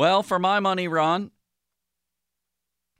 Well, 0.00 0.22
for 0.22 0.38
my 0.38 0.60
money, 0.60 0.88
Ron, 0.88 1.30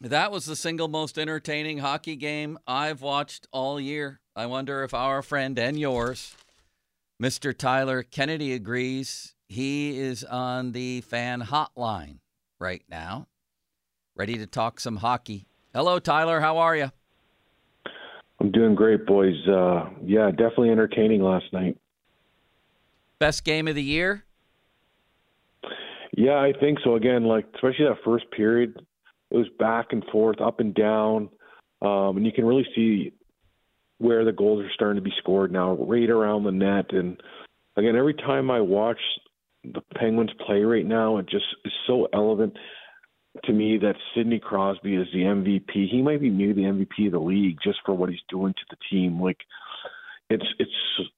that 0.02 0.30
was 0.30 0.44
the 0.44 0.54
single 0.54 0.86
most 0.86 1.18
entertaining 1.18 1.78
hockey 1.78 2.14
game 2.14 2.58
I've 2.66 3.00
watched 3.00 3.48
all 3.52 3.80
year. 3.80 4.20
I 4.36 4.44
wonder 4.44 4.84
if 4.84 4.92
our 4.92 5.22
friend 5.22 5.58
and 5.58 5.80
yours, 5.80 6.36
Mr. 7.18 7.56
Tyler 7.56 8.02
Kennedy, 8.02 8.52
agrees. 8.52 9.34
He 9.48 9.98
is 9.98 10.24
on 10.24 10.72
the 10.72 11.00
fan 11.00 11.40
hotline 11.40 12.18
right 12.58 12.82
now 12.86 13.28
ready 14.14 14.36
to 14.36 14.46
talk 14.46 14.78
some 14.78 14.96
hockey. 14.96 15.46
Hello, 15.72 16.00
Tyler. 16.00 16.40
How 16.40 16.58
are 16.58 16.76
you? 16.76 16.90
I'm 18.40 18.52
doing 18.52 18.74
great, 18.74 19.06
boys. 19.06 19.48
Uh, 19.48 19.88
yeah, 20.04 20.30
definitely 20.32 20.68
entertaining 20.68 21.22
last 21.22 21.50
night. 21.50 21.78
Best 23.18 23.42
game 23.44 23.68
of 23.68 23.74
the 23.74 23.82
year? 23.82 24.26
Yeah, 26.20 26.36
I 26.36 26.52
think 26.52 26.80
so. 26.84 26.96
Again, 26.96 27.24
like 27.24 27.46
especially 27.54 27.86
that 27.86 28.04
first 28.04 28.30
period, 28.30 28.74
it 29.30 29.36
was 29.36 29.46
back 29.58 29.86
and 29.92 30.04
forth, 30.12 30.38
up 30.38 30.60
and 30.60 30.74
down, 30.74 31.30
um, 31.80 32.18
and 32.18 32.26
you 32.26 32.32
can 32.32 32.44
really 32.44 32.66
see 32.76 33.14
where 33.96 34.22
the 34.26 34.32
goals 34.32 34.62
are 34.62 34.70
starting 34.74 35.02
to 35.02 35.08
be 35.08 35.14
scored 35.16 35.50
now, 35.50 35.72
right 35.76 36.10
around 36.10 36.44
the 36.44 36.52
net. 36.52 36.92
And 36.92 37.18
again, 37.74 37.96
every 37.96 38.12
time 38.12 38.50
I 38.50 38.60
watch 38.60 38.98
the 39.64 39.80
Penguins 39.96 40.32
play 40.46 40.60
right 40.60 40.84
now, 40.84 41.16
it 41.16 41.26
just 41.26 41.46
is 41.64 41.72
so 41.86 42.06
elegant 42.12 42.54
to 43.44 43.52
me 43.54 43.78
that 43.78 43.96
Sidney 44.14 44.40
Crosby 44.40 44.96
is 44.96 45.08
the 45.14 45.20
MVP. 45.20 45.88
He 45.90 46.02
might 46.02 46.20
be 46.20 46.28
maybe 46.28 46.52
the 46.52 46.68
MVP 46.68 47.06
of 47.06 47.12
the 47.12 47.18
league 47.18 47.56
just 47.64 47.78
for 47.86 47.94
what 47.94 48.10
he's 48.10 48.18
doing 48.28 48.52
to 48.52 48.64
the 48.68 48.76
team. 48.90 49.22
Like 49.22 49.38
it's 50.28 50.44
it's 50.58 51.08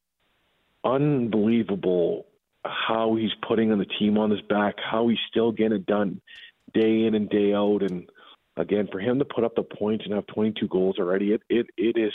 unbelievable 0.85 2.27
how 2.65 3.17
he's 3.17 3.33
putting 3.47 3.73
on 3.73 3.79
the 3.79 3.85
team 3.85 4.19
on 4.19 4.31
his 4.31 4.41
back, 4.43 4.77
how 4.79 5.09
he's 5.09 5.19
still 5.29 5.53
getting 5.53 5.79
it 5.79 5.87
done 5.87 6.21
day 6.73 7.05
in 7.05 7.15
and 7.15 7.29
day 7.29 7.53
out. 7.53 7.83
And 7.83 8.09
again, 8.57 8.89
for 8.91 9.01
him 9.01 9.19
to 9.19 9.25
put 9.25 9.45
up 9.45 9.55
the 9.55 9.63
points 9.63 10.05
and 10.05 10.15
have 10.15 10.27
22 10.29 10.69
goals 10.69 10.97
already, 10.99 11.33
it 11.33 11.43
it, 11.49 11.67
it 11.77 11.99
is 11.99 12.13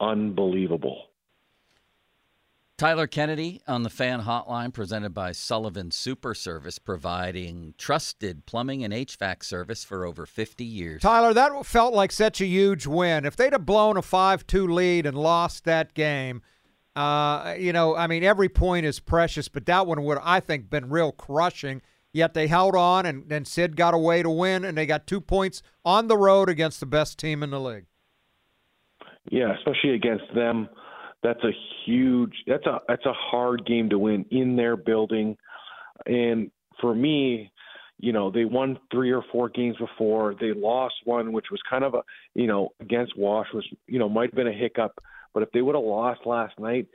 unbelievable. 0.00 1.04
Tyler 2.78 3.06
Kennedy 3.06 3.62
on 3.66 3.84
the 3.84 3.90
fan 3.90 4.20
hotline 4.20 4.70
presented 4.70 5.14
by 5.14 5.32
Sullivan 5.32 5.90
Super 5.90 6.34
Service, 6.34 6.78
providing 6.78 7.72
trusted 7.78 8.44
plumbing 8.44 8.84
and 8.84 8.92
HVAC 8.92 9.42
service 9.42 9.82
for 9.82 10.04
over 10.04 10.26
50 10.26 10.62
years. 10.62 11.00
Tyler, 11.00 11.32
that 11.32 11.64
felt 11.64 11.94
like 11.94 12.12
such 12.12 12.42
a 12.42 12.46
huge 12.46 12.86
win. 12.86 13.24
If 13.24 13.34
they'd 13.34 13.54
have 13.54 13.64
blown 13.64 13.96
a 13.96 14.02
5 14.02 14.46
2 14.46 14.68
lead 14.68 15.06
and 15.06 15.16
lost 15.16 15.64
that 15.64 15.94
game, 15.94 16.42
uh, 16.96 17.54
you 17.58 17.72
know, 17.72 17.94
I 17.94 18.06
mean, 18.06 18.24
every 18.24 18.48
point 18.48 18.86
is 18.86 18.98
precious, 18.98 19.48
but 19.48 19.66
that 19.66 19.86
one 19.86 20.02
would, 20.04 20.18
I 20.22 20.40
think, 20.40 20.70
been 20.70 20.90
real 20.90 21.12
crushing. 21.12 21.82
Yet 22.12 22.32
they 22.32 22.46
held 22.46 22.74
on, 22.74 23.04
and, 23.04 23.30
and 23.30 23.46
Sid 23.46 23.76
got 23.76 23.92
a 23.92 23.98
way 23.98 24.22
to 24.22 24.30
win, 24.30 24.64
and 24.64 24.78
they 24.78 24.86
got 24.86 25.06
two 25.06 25.20
points 25.20 25.62
on 25.84 26.08
the 26.08 26.16
road 26.16 26.48
against 26.48 26.80
the 26.80 26.86
best 26.86 27.18
team 27.18 27.42
in 27.42 27.50
the 27.50 27.60
league. 27.60 27.84
Yeah, 29.30 29.54
especially 29.54 29.94
against 29.94 30.24
them 30.34 30.70
that's 31.26 31.42
a 31.42 31.50
huge 31.84 32.32
that's 32.46 32.66
a 32.66 32.78
that's 32.88 33.04
a 33.04 33.12
hard 33.12 33.66
game 33.66 33.90
to 33.90 33.98
win 33.98 34.24
in 34.30 34.54
their 34.54 34.76
building 34.76 35.36
and 36.06 36.50
for 36.80 36.94
me 36.94 37.50
you 37.98 38.12
know 38.12 38.30
they 38.30 38.44
won 38.44 38.78
three 38.92 39.10
or 39.10 39.24
four 39.32 39.48
games 39.48 39.76
before 39.76 40.34
they 40.40 40.52
lost 40.54 40.94
one 41.04 41.32
which 41.32 41.46
was 41.50 41.60
kind 41.68 41.82
of 41.82 41.94
a 41.94 42.02
you 42.34 42.46
know 42.46 42.68
against 42.80 43.16
wash 43.16 43.46
was 43.52 43.66
you 43.86 43.98
know 43.98 44.08
might 44.08 44.30
have 44.30 44.36
been 44.36 44.46
a 44.46 44.52
hiccup 44.52 45.02
but 45.36 45.42
if 45.42 45.50
they 45.52 45.60
would 45.60 45.74
have 45.74 45.84
lost 45.84 46.20
last 46.24 46.58
night 46.58 46.86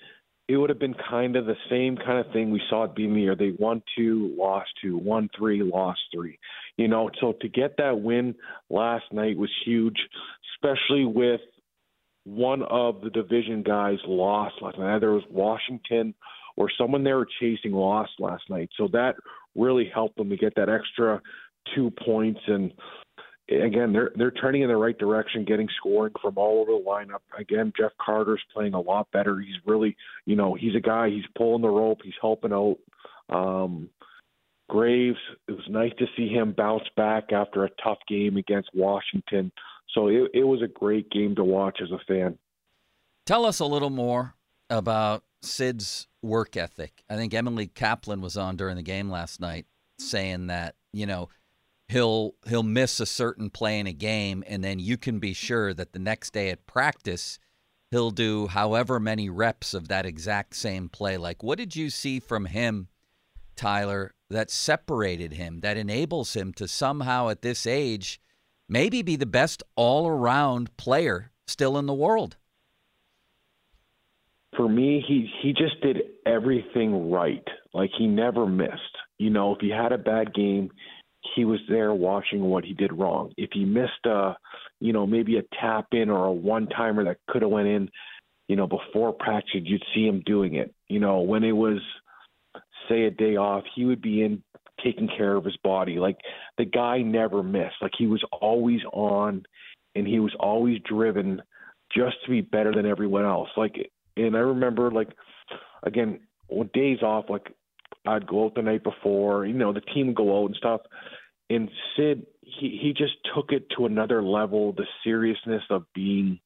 it 0.48 0.58
would 0.58 0.72
have 0.72 0.80
been 0.80 0.96
kind 1.10 1.38
of 1.38 1.46
the 1.46 1.56
same 1.70 1.96
kind 1.96 2.26
of 2.26 2.34
thing 2.34 2.50
we 2.50 2.62
saw 2.70 2.86
at 2.86 2.98
year 2.98 3.36
they 3.36 3.54
won 3.60 3.82
two 3.96 4.36
lost 4.38 4.70
two 4.82 4.98
won 4.98 5.30
three 5.38 5.62
lost 5.62 6.00
three 6.14 6.38
you 6.78 6.88
know 6.88 7.10
so 7.22 7.34
to 7.42 7.48
get 7.48 7.76
that 7.78 8.02
win 8.02 8.34
last 8.70 9.06
night 9.12 9.38
was 9.38 9.52
huge 9.64 9.98
especially 10.58 11.06
with 11.06 11.42
one 12.24 12.64
of 12.64 13.02
the 13.02 13.10
division 13.10 13.64
guys 13.64 13.98
lost 14.06 14.56
last 14.62 14.78
night. 14.78 14.96
Either 14.96 15.12
it 15.12 15.16
was 15.16 15.24
Washington 15.30 16.14
or 16.56 16.70
someone 16.78 17.04
they 17.04 17.14
were 17.14 17.28
chasing 17.40 17.72
lost 17.72 18.12
last 18.20 18.44
night. 18.50 18.70
So 18.78 18.88
that 18.92 19.16
really 19.56 19.90
helped 19.94 20.18
them 20.18 20.30
to 20.30 20.38
get 20.38 20.54
that 20.56 20.70
extra 20.70 21.22
two 21.76 21.92
points. 22.06 22.40
And 22.48 22.72
again, 23.50 23.94
they're 23.94 24.12
they're 24.16 24.32
turning 24.32 24.62
in 24.62 24.70
the 24.70 24.78
right 24.78 24.98
direction, 24.98 25.46
getting 25.46 25.68
scoring 25.78 26.14
from 26.22 26.38
all 26.38 26.62
over 26.62 26.72
the 26.72 26.84
lineup. 26.84 27.22
Again, 27.38 27.74
Jeff 27.78 27.92
Carter's 28.04 28.42
playing 28.54 28.74
a 28.74 28.80
lot 28.80 29.12
better. 29.12 29.40
He's 29.40 29.56
really, 29.66 29.96
you 30.26 30.36
know, 30.36 30.54
he's 30.54 30.76
a 30.76 30.80
guy. 30.80 31.10
He's 31.10 31.26
pulling 31.38 31.62
the 31.62 31.70
rope. 31.70 32.00
He's 32.04 32.14
helping 32.22 32.54
out. 32.54 32.78
Um, 33.30 33.90
Graves, 34.70 35.18
it 35.50 35.52
was 35.52 35.68
nice 35.68 35.92
to 36.00 36.06
see 36.16 36.30
him 36.30 36.54
bounce 36.54 36.88
back 36.96 37.34
after 37.34 37.66
a 37.66 37.70
tough 37.84 37.98
game 38.08 38.38
against 38.38 38.70
Washington. 38.74 39.52
So 39.94 40.08
it, 40.08 40.32
it 40.34 40.44
was 40.44 40.62
a 40.62 40.68
great 40.68 41.10
game 41.10 41.36
to 41.36 41.44
watch 41.44 41.80
as 41.84 41.92
a 41.92 42.00
fan. 42.08 42.38
Tell 43.26 43.46
us 43.46 43.60
a 43.60 43.66
little 43.66 43.90
more 43.90 44.36
about 44.70 45.24
Sid's 45.42 46.08
work 46.22 46.56
ethic. 46.56 47.04
I 47.10 47.18
think 47.18 47.34
Emily 47.34 47.68
Kaplan 47.68 48.22
was 48.22 48.38
on 48.38 48.56
during 48.56 48.78
the 48.78 48.82
game 48.82 49.10
last 49.10 49.42
night 49.42 49.66
saying 50.00 50.48
that, 50.48 50.76
you 50.94 51.06
know, 51.06 51.28
he'll 51.92 52.36
he'll 52.48 52.64
miss 52.64 53.00
a 53.00 53.06
certain 53.06 53.50
play 53.50 53.78
in 53.78 53.86
a 53.86 53.94
game 53.94 54.44
and 54.48 54.64
then 54.64 54.80
you 54.80 54.98
can 54.98 55.20
be 55.20 55.34
sure 55.34 55.74
that 55.74 55.94
the 55.94 56.00
next 56.00 56.32
day 56.32 56.50
at 56.50 56.66
practice 56.66 57.38
he'll 57.92 58.12
do 58.12 58.48
however 58.48 59.00
many 59.00 59.30
reps 59.30 59.74
of 59.74 59.90
that 59.90 60.06
exact 60.06 60.56
same 60.56 60.88
play. 60.88 61.18
Like 61.18 61.44
what 61.44 61.58
did 61.58 61.76
you 61.76 61.90
see 61.90 62.20
from 62.20 62.46
him, 62.46 62.88
Tyler, 63.56 64.14
that 64.30 64.50
separated 64.50 65.34
him, 65.34 65.60
that 65.60 65.78
enables 65.78 66.34
him 66.34 66.54
to 66.54 66.68
somehow 66.68 67.30
at 67.30 67.42
this 67.42 67.68
age 67.68 68.22
maybe 68.70 69.02
be 69.02 69.18
the 69.18 69.26
best 69.26 69.62
all 69.76 70.08
around 70.08 70.76
player 70.78 71.32
still 71.46 71.78
in 71.78 71.86
the 71.86 71.94
world. 71.94 72.38
For 74.56 74.68
me, 74.68 75.04
he 75.06 75.30
he 75.42 75.54
just 75.54 75.82
did 75.82 75.98
everything 76.26 77.12
right. 77.12 77.48
Like 77.74 77.90
he 77.98 78.08
never 78.08 78.46
missed. 78.46 78.98
You 79.18 79.30
know, 79.30 79.54
if 79.56 79.62
he 79.62 79.70
had 79.70 79.92
a 79.92 79.98
bad 79.98 80.34
game, 80.34 80.72
he 81.36 81.46
was 81.46 81.60
there 81.70 81.94
watching 81.94 82.42
what 82.42 82.64
he 82.64 82.74
did 82.74 82.94
wrong. 82.94 83.34
If 83.38 83.52
he 83.54 83.66
missed 83.66 84.06
a, 84.06 84.36
you 84.80 84.94
know, 84.94 85.06
maybe 85.06 85.38
a 85.38 85.44
tap 85.60 85.88
in 85.92 86.10
or 86.10 86.26
a 86.26 86.32
one 86.32 86.68
timer 86.68 87.04
that 87.06 87.18
could 87.28 87.42
have 87.42 87.52
went 87.52 87.68
in, 87.68 87.90
you 88.48 88.56
know, 88.56 88.68
before 88.68 89.14
practice, 89.14 89.62
you'd 89.64 89.84
see 89.94 90.06
him 90.06 90.24
doing 90.26 90.56
it. 90.56 90.74
You 90.88 91.00
know, 91.00 91.22
when 91.22 91.44
it 91.44 91.54
was 91.54 91.80
say 92.90 93.04
a 93.04 93.12
day 93.12 93.38
off, 93.38 93.64
he 93.76 93.86
would 93.86 94.02
be 94.02 94.24
in 94.24 94.44
taking 94.84 95.08
care 95.08 95.36
of 95.36 95.46
his 95.46 95.58
body. 95.58 96.00
Like 96.00 96.18
the 96.58 96.66
guy 96.66 97.00
never 97.00 97.44
missed. 97.44 97.76
Like 97.82 97.94
he 97.98 98.08
was 98.08 98.24
always 98.42 98.82
on 98.92 99.44
and 99.96 100.08
he 100.08 100.20
was 100.20 100.36
always 100.40 100.80
driven 100.88 101.42
just 101.96 102.16
to 102.26 102.32
be 102.32 102.42
better 102.42 102.74
than 102.74 102.86
everyone 102.86 103.26
else. 103.26 103.50
Like 103.56 103.92
and 104.18 104.36
I 104.36 104.40
remember 104.40 104.92
like 104.92 105.10
again, 105.84 106.22
on 106.50 106.70
days 106.74 107.02
off, 107.02 107.26
like 107.30 107.54
I'd 108.06 108.28
go 108.28 108.46
out 108.46 108.56
the 108.56 108.62
night 108.62 108.84
before, 108.84 109.46
you 109.46 109.54
know, 109.54 109.74
the 109.74 109.82
team 109.82 110.08
would 110.08 110.16
go 110.16 110.42
out 110.44 110.48
and 110.48 110.56
stuff. 110.56 110.82
And 111.50 111.70
Sid 111.96 112.26
he 112.44 112.80
he 112.82 112.94
just 112.94 113.14
took 113.36 113.52
it 113.52 113.68
to 113.78 113.86
another 113.86 114.24
level, 114.24 114.74
the 114.74 114.86
seriousness 115.04 115.64
of 115.70 115.86
being 115.94 116.40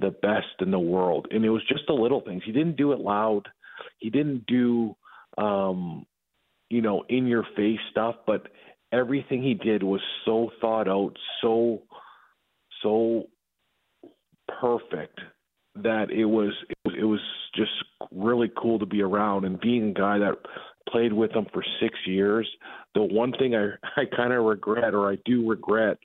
the 0.00 0.10
best 0.10 0.60
in 0.60 0.70
the 0.70 0.78
world. 0.78 1.28
And 1.30 1.44
it 1.44 1.50
was 1.50 1.62
just 1.68 1.82
the 1.86 1.92
little 1.92 2.20
things. 2.20 2.42
He 2.44 2.52
didn't 2.52 2.76
do 2.76 2.92
it 2.92 3.00
loud. 3.00 3.48
He 3.98 4.10
didn't 4.10 4.46
do, 4.46 4.96
um, 5.38 6.06
you 6.70 6.82
know, 6.82 7.04
in 7.08 7.26
your 7.26 7.44
face 7.56 7.78
stuff, 7.90 8.16
but 8.26 8.48
everything 8.92 9.42
he 9.42 9.54
did 9.54 9.82
was 9.82 10.00
so 10.24 10.50
thought 10.60 10.88
out, 10.88 11.16
so, 11.40 11.82
so 12.82 13.24
perfect 14.60 15.20
that 15.76 16.10
it 16.10 16.26
was 16.26 16.52
it 16.68 16.76
was, 16.84 16.94
it 16.98 17.04
was 17.04 17.20
just 17.54 17.70
really 18.10 18.50
cool 18.56 18.78
to 18.78 18.86
be 18.86 19.02
around 19.02 19.44
and 19.44 19.60
being 19.60 19.90
a 19.90 19.94
guy 19.94 20.18
that 20.18 20.34
played 20.88 21.12
with 21.12 21.32
him 21.32 21.46
for 21.52 21.64
six 21.80 21.98
years. 22.06 22.48
The 22.94 23.02
one 23.02 23.32
thing 23.32 23.54
I 23.54 23.70
I 24.00 24.04
kind 24.04 24.32
of 24.32 24.44
regret 24.44 24.94
or 24.94 25.10
I 25.10 25.16
do 25.24 25.48
regret 25.48 25.98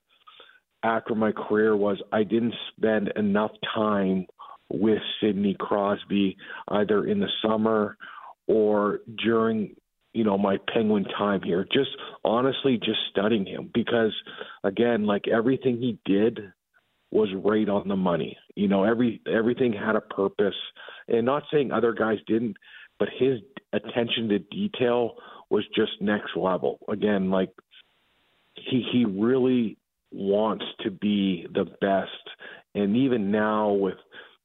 after 0.84 1.16
my 1.16 1.32
career 1.32 1.76
was 1.76 2.02
I 2.12 2.24
didn't 2.24 2.54
spend 2.76 3.12
enough 3.16 3.52
time 3.74 4.28
with 4.70 5.00
Sidney 5.22 5.56
Crosby 5.60 6.38
either 6.70 7.06
in 7.06 7.20
the 7.20 7.30
summer 7.46 7.98
or 8.48 9.00
during 9.24 9.76
you 10.14 10.24
know 10.24 10.38
my 10.38 10.58
penguin 10.74 11.06
time 11.06 11.42
here. 11.44 11.66
Just 11.72 11.90
honestly 12.24 12.78
just 12.78 13.00
studying 13.10 13.46
him 13.46 13.70
because 13.74 14.14
again 14.64 15.06
like 15.06 15.28
everything 15.28 15.78
he 15.78 16.00
did 16.06 16.40
was 17.12 17.30
right 17.44 17.70
on 17.70 17.88
the 17.88 17.96
money. 17.96 18.38
You 18.56 18.68
know 18.68 18.84
every 18.84 19.22
everything 19.32 19.74
had 19.74 19.96
a 19.96 20.02
purpose. 20.02 20.56
And 21.08 21.26
not 21.26 21.44
saying 21.52 21.72
other 21.72 21.94
guys 21.94 22.18
didn't 22.28 22.58
but 23.00 23.10
his 23.18 23.40
attention 23.74 24.30
to 24.30 24.40
detail 24.40 25.16
was 25.50 25.64
just 25.76 25.92
next 26.02 26.36
level 26.36 26.80
again 26.90 27.30
like 27.30 27.52
he 28.56 28.86
he 28.92 29.06
really 29.06 29.78
wants 30.12 30.66
to 30.82 30.92
be 30.92 31.48
the 31.54 31.66
best. 31.82 32.12
And 32.76 32.96
even 32.96 33.32
now, 33.32 33.72
with 33.72 33.98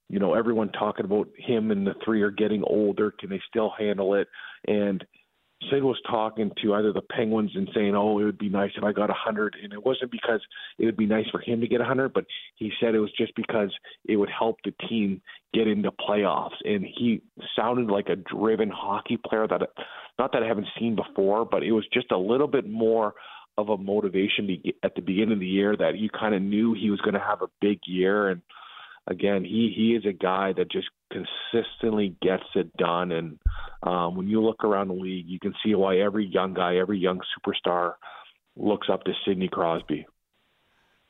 you 0.09 0.19
know 0.19 0.35
everyone 0.35 0.71
talking 0.73 1.05
about 1.05 1.29
him 1.37 1.71
and 1.71 1.87
the 1.87 1.95
three 2.05 2.23
are 2.23 2.31
getting 2.31 2.63
older, 2.65 3.13
can 3.19 3.31
they 3.31 3.41
still 3.49 3.73
handle 3.79 4.15
it? 4.15 4.29
And 4.67 5.05
Sid 5.71 5.83
was 5.83 6.01
talking 6.09 6.51
to 6.63 6.75
either 6.75 6.93
the 6.93 7.03
Penguins 7.03 7.53
and 7.55 7.69
saying, 7.75 7.95
"Oh, 7.95 8.19
it 8.19 8.25
would 8.25 8.39
be 8.39 8.49
nice 8.49 8.73
if 8.77 8.85
I 8.85 8.93
got 8.93 9.11
a 9.11 9.15
hundred," 9.15 9.57
and 9.63 9.73
it 9.73 9.85
wasn't 9.85 10.11
because 10.11 10.41
it 10.79 10.85
would 10.87 10.97
be 10.97 11.07
nice 11.07 11.29
for 11.31 11.41
him 11.41 11.61
to 11.61 11.69
get 11.69 11.81
a 11.81 11.85
hundred, 11.85 12.13
but 12.13 12.25
he 12.57 12.73
said 12.81 12.95
it 12.95 13.01
was 13.01 13.13
just 13.13 13.35
because 13.35 13.71
it 14.05 14.17
would 14.17 14.31
help 14.31 14.59
the 14.65 14.73
team 14.89 15.21
get 15.53 15.67
into 15.67 15.91
playoffs. 15.93 16.57
And 16.65 16.85
he 16.85 17.23
sounded 17.57 17.91
like 17.91 18.09
a 18.09 18.17
driven 18.17 18.71
hockey 18.71 19.17
player 19.17 19.47
that, 19.49 19.61
not 20.19 20.33
that 20.33 20.43
I 20.43 20.47
haven't 20.47 20.69
seen 20.79 20.97
before, 20.97 21.45
but 21.45 21.63
it 21.63 21.73
was 21.73 21.87
just 21.93 22.11
a 22.11 22.19
little 22.19 22.49
bit 22.49 22.69
more 22.69 23.15
of 23.59 23.69
a 23.69 23.77
motivation 23.77 24.63
at 24.83 24.95
the 24.95 25.03
beginning 25.03 25.35
of 25.35 25.41
the 25.41 25.47
year 25.47 25.77
that 25.77 25.99
you 25.99 26.09
kind 26.09 26.35
of 26.35 26.43
knew 26.43 26.75
he 26.75 26.91
was 26.91 27.01
going 27.01 27.15
to 27.15 27.21
have 27.21 27.43
a 27.43 27.49
big 27.61 27.81
year 27.87 28.29
and 28.29 28.41
again 29.07 29.45
he 29.45 29.73
he 29.75 29.95
is 29.95 30.05
a 30.07 30.13
guy 30.13 30.53
that 30.53 30.71
just 30.71 30.89
consistently 31.13 32.15
gets 32.23 32.45
it 32.55 32.75
done 32.77 33.13
and 33.13 33.39
um 33.83 34.17
when 34.17 34.29
you 34.29 34.43
look 34.43 34.65
around 34.65 34.89
the 34.89 34.95
league 34.95 35.27
you 35.27 35.39
can 35.41 35.55
see 35.65 35.75
why 35.75 35.99
every 35.99 36.27
young 36.27 36.55
guy 36.55 36.77
every 36.77 36.99
young 36.99 37.21
superstar 37.37 37.95
looks 38.57 38.89
up 38.91 39.03
to 39.05 39.13
Sidney 39.27 39.49
Crosby 39.49 40.07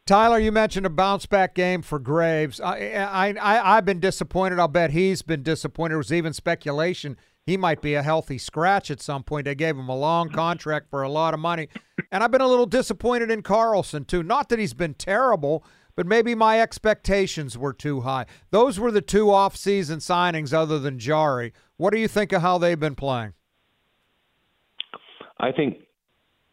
Tyler, 0.05 0.41
you 0.41 0.51
mentioned 0.51 0.85
a 0.85 0.91
bounce 0.91 1.27
back 1.27 1.55
game 1.55 1.81
for 1.81 2.01
Graves. 2.01 2.61
I, 2.61 2.91
I, 2.91 3.35
I, 3.41 3.77
I've 3.77 3.85
been 3.85 4.01
disappointed. 4.01 4.59
I'll 4.59 4.67
bet 4.67 4.91
he's 4.91 5.23
been 5.23 5.45
disappointed. 5.45 5.93
There 5.93 5.99
was 5.99 6.13
even 6.13 6.33
speculation 6.33 7.17
he 7.45 7.57
might 7.57 7.83
be 7.83 7.95
a 7.95 8.03
healthy 8.03 8.39
scratch 8.39 8.91
at 8.91 9.01
some 9.01 9.25
point. 9.25 9.47
They 9.47 9.55
gave 9.55 9.77
him 9.77 9.89
a 9.89 9.97
long 9.97 10.29
contract 10.29 10.89
for 10.91 11.03
a 11.03 11.09
lot 11.09 11.35
of 11.35 11.41
money. 11.41 11.69
And 12.13 12.23
I've 12.23 12.31
been 12.31 12.41
a 12.41 12.47
little 12.47 12.67
disappointed 12.67 13.31
in 13.31 13.43
Karlsson, 13.43 14.07
too. 14.07 14.23
Not 14.23 14.49
that 14.49 14.59
he's 14.59 14.75
been 14.75 14.95
terrible, 14.95 15.65
but 15.95 16.07
maybe 16.07 16.35
my 16.35 16.61
expectations 16.61 17.57
were 17.57 17.73
too 17.73 18.03
high. 18.03 18.27
Those 18.51 18.79
were 18.79 18.91
the 18.91 19.01
two 19.01 19.31
off-season 19.31 19.99
signings 19.99 20.53
other 20.53 20.79
than 20.79 20.99
Jarry. 20.99 21.53
What 21.77 21.93
do 21.93 21.99
you 21.99 22.09
think 22.09 22.33
of 22.33 22.43
how 22.43 22.59
they've 22.59 22.79
been 22.79 22.95
playing? 22.95 23.35
I 25.39 25.53
think 25.53 25.79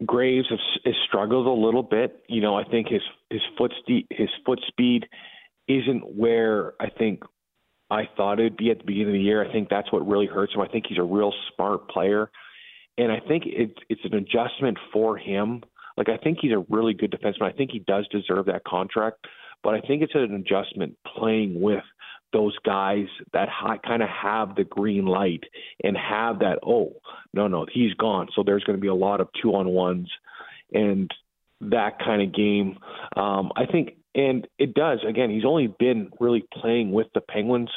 Graves 0.06 0.48
has, 0.50 0.60
has 0.86 0.96
struggled 1.08 1.46
a 1.46 1.52
little 1.52 1.84
bit. 1.84 2.24
You 2.28 2.42
know, 2.42 2.56
I 2.56 2.64
think 2.64 2.88
his 2.88 3.02
his 3.30 3.42
foot 3.58 3.74
speed 3.80 4.08
his 4.10 4.30
foot 4.46 4.60
speed 4.68 5.08
isn't 5.68 6.16
where 6.16 6.74
I 6.80 6.90
think 6.90 7.24
I 7.92 8.04
thought 8.18 8.40
it'd 8.40 8.58
be 8.58 8.72
at 8.72 8.80
the 8.80 8.86
beginning 8.86 9.10
of 9.10 9.14
the 9.14 9.22
year. 9.22 9.48
I 9.48 9.52
think 9.52 9.70
that's 9.70 9.92
what 9.92 10.08
really 10.08 10.26
hurts 10.26 10.54
him. 10.54 10.62
I 10.62 10.68
think 10.68 10.86
he's 10.88 10.98
a 10.98 11.04
real 11.04 11.34
smart 11.54 11.90
player, 11.90 12.32
and 12.98 13.12
I 13.12 13.20
think 13.20 13.44
it's 13.46 13.78
it's 13.90 14.02
an 14.06 14.16
adjustment 14.16 14.78
for 14.92 15.18
him. 15.18 15.64
Like 16.00 16.08
I 16.10 16.18
think 16.18 16.40
he's 16.42 16.54
a 16.54 16.66
really 16.70 16.94
good 16.94 17.12
defenseman. 17.12 17.44
I 17.44 17.52
think 17.52 17.72
he 17.72 17.80
does 17.80 18.08
deserve 18.08 18.46
that 18.46 18.64
contract, 18.64 19.28
but 19.62 19.76
I 19.76 19.82
think 19.82 20.02
it's 20.02 20.16
an 20.16 20.34
adjustment 20.34 20.98
playing 21.06 21.62
with 21.62 21.84
those 22.32 22.56
guys 22.66 23.08
that 23.34 23.50
ha- 23.50 23.80
kind 23.86 24.02
of 24.02 24.08
have 24.08 24.56
the 24.56 24.64
green 24.64 25.06
light 25.06 25.44
and 25.84 25.98
have 25.98 26.40
that. 26.40 26.60
Oh 26.66 26.94
no, 27.34 27.50
no, 27.50 27.68
he's 27.72 27.94
gone. 27.96 28.30
So 28.34 28.44
there's 28.44 28.64
going 28.64 28.78
to 28.78 28.82
be 28.82 28.88
a 28.88 28.96
lot 28.96 29.20
of 29.20 29.28
two 29.42 29.54
on 29.56 29.68
ones 29.68 30.10
and 30.72 31.12
that 31.62 32.00
kind 32.00 32.22
of 32.22 32.34
game. 32.34 32.78
Um, 33.18 33.52
I 33.58 33.66
think 33.66 33.98
and 34.16 34.48
it 34.58 34.74
does. 34.74 35.00
Again, 35.08 35.30
he's 35.30 35.46
only 35.46 35.68
been 35.68 36.12
really 36.20 36.46
playing 36.62 36.94
with 36.94 37.08
the 37.14 37.22
Penguins 37.22 37.70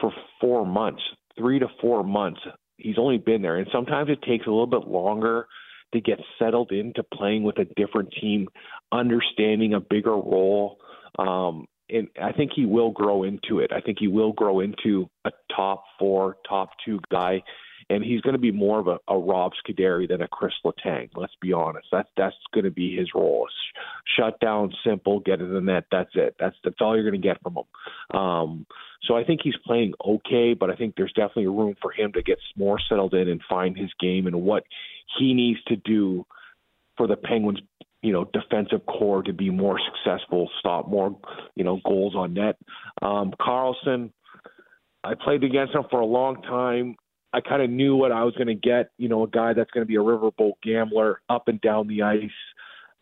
for 0.00 0.12
four 0.40 0.66
months, 0.66 1.02
three 1.36 1.58
to 1.58 1.66
four 1.82 2.02
months. 2.02 2.40
He's 2.78 2.98
only 2.98 3.18
been 3.18 3.42
there. 3.42 3.56
And 3.56 3.68
sometimes 3.70 4.08
it 4.08 4.22
takes 4.22 4.46
a 4.46 4.50
little 4.50 4.66
bit 4.66 4.88
longer 4.88 5.46
to 5.94 6.00
get 6.00 6.20
settled 6.38 6.72
into 6.72 7.02
playing 7.02 7.42
with 7.42 7.58
a 7.58 7.64
different 7.76 8.12
team, 8.20 8.48
understanding 8.92 9.74
a 9.74 9.80
bigger 9.80 10.14
role. 10.14 10.78
Um, 11.18 11.66
and 11.90 12.08
I 12.20 12.32
think 12.32 12.52
he 12.54 12.64
will 12.64 12.90
grow 12.90 13.24
into 13.24 13.58
it. 13.60 13.70
I 13.72 13.80
think 13.80 13.98
he 14.00 14.08
will 14.08 14.32
grow 14.32 14.60
into 14.60 15.08
a 15.24 15.30
top 15.54 15.84
four, 15.98 16.36
top 16.48 16.70
two 16.84 17.00
guy 17.10 17.42
and 17.90 18.02
he's 18.02 18.20
going 18.20 18.34
to 18.34 18.40
be 18.40 18.50
more 18.50 18.78
of 18.78 18.88
a, 18.88 18.98
a 19.08 19.18
Rob 19.18 19.52
Scuderi 19.52 20.08
than 20.08 20.22
a 20.22 20.28
Chris 20.28 20.52
Letang. 20.64 21.10
Let's 21.14 21.34
be 21.40 21.52
honest. 21.52 21.86
That's 21.92 22.08
that's 22.16 22.36
going 22.52 22.64
to 22.64 22.70
be 22.70 22.96
his 22.96 23.08
role. 23.14 23.46
Shut 24.16 24.40
down, 24.40 24.72
simple, 24.84 25.20
get 25.20 25.40
it 25.40 25.44
in 25.44 25.54
the 25.54 25.60
net. 25.60 25.84
That's 25.90 26.10
it. 26.14 26.36
That's 26.38 26.56
that's 26.64 26.76
all 26.80 26.94
you're 26.94 27.08
going 27.08 27.20
to 27.20 27.26
get 27.26 27.42
from 27.42 27.56
him. 27.56 28.18
Um, 28.18 28.66
so 29.02 29.16
I 29.16 29.24
think 29.24 29.40
he's 29.44 29.56
playing 29.66 29.92
okay, 30.04 30.54
but 30.54 30.70
I 30.70 30.76
think 30.76 30.94
there's 30.96 31.12
definitely 31.12 31.48
room 31.48 31.74
for 31.80 31.92
him 31.92 32.12
to 32.12 32.22
get 32.22 32.38
more 32.56 32.78
settled 32.88 33.14
in 33.14 33.28
and 33.28 33.40
find 33.48 33.76
his 33.76 33.90
game 34.00 34.26
and 34.26 34.42
what 34.42 34.64
he 35.18 35.34
needs 35.34 35.62
to 35.64 35.76
do 35.76 36.26
for 36.96 37.06
the 37.06 37.16
Penguins 37.16 37.60
you 38.04 38.12
know 38.12 38.28
defensive 38.34 38.84
corps 38.86 39.22
to 39.22 39.32
be 39.32 39.48
more 39.48 39.80
successful, 39.80 40.50
stop 40.60 40.88
more 40.88 41.18
you 41.56 41.64
know 41.64 41.80
goals 41.84 42.14
on 42.14 42.34
net. 42.34 42.56
Um, 43.00 43.32
Karlsson, 43.40 44.12
I 45.02 45.14
played 45.14 45.42
against 45.42 45.74
him 45.74 45.84
for 45.90 46.00
a 46.00 46.06
long 46.06 46.42
time. 46.42 46.96
I 47.32 47.40
kind 47.40 47.62
of 47.62 47.70
knew 47.70 47.96
what 47.96 48.12
I 48.12 48.22
was 48.22 48.34
going 48.34 48.48
to 48.48 48.54
get. 48.54 48.90
You 48.98 49.08
know, 49.08 49.24
a 49.24 49.28
guy 49.28 49.54
that's 49.54 49.70
going 49.70 49.84
to 49.84 49.88
be 49.88 49.96
a 49.96 50.00
riverboat 50.00 50.52
gambler 50.62 51.22
up 51.30 51.48
and 51.48 51.60
down 51.62 51.88
the 51.88 52.02
ice. 52.02 52.30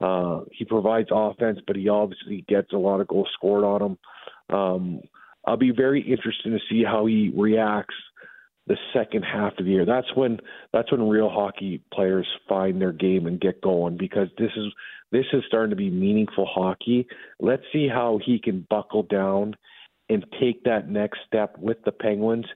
Uh, 0.00 0.43
he 0.53 0.65
provides 0.65 1.09
offense, 1.11 1.59
but 1.67 1.77
he 1.77 1.88
obviously 1.88 2.45
gets 2.49 2.73
a 2.73 2.79
lot 2.79 3.00
of 3.00 3.09
goals 3.09 3.29
scored 3.35 3.65
on 3.65 3.83
him. 3.83 4.57
Um, 4.57 5.00
I'll 5.45 5.57
be 5.57 5.73
very 5.73 6.00
interested 6.00 6.50
to 6.50 6.59
see 6.71 6.85
how 6.85 7.07
he 7.07 7.33
reacts 7.37 7.95
the 8.66 8.76
second 8.95 9.23
half 9.23 9.52
of 9.59 9.64
the 9.64 9.71
year. 9.71 9.85
That's 9.85 10.14
when 10.14 10.38
that's 10.73 10.90
when 10.92 11.09
real 11.09 11.28
hockey 11.28 11.83
players 11.92 12.26
find 12.49 12.81
their 12.81 12.92
game 12.92 13.26
and 13.26 13.40
get 13.40 13.61
going 13.61 13.97
because 13.97 14.28
this 14.38 14.52
is 14.57 14.73
this 15.11 15.26
is 15.33 15.42
starting 15.47 15.71
to 15.71 15.76
be 15.76 15.90
meaningful 15.90 16.47
hockey. 16.47 17.07
Let's 17.40 17.64
see 17.73 17.88
how 17.88 18.19
he 18.25 18.38
can 18.38 18.66
buckle 18.71 19.02
down 19.02 19.57
and 20.09 20.25
take 20.40 20.64
that 20.64 20.88
next 20.88 21.21
step 21.26 21.57
with 21.59 21.78
the 21.85 21.92
Penguins 21.92 22.47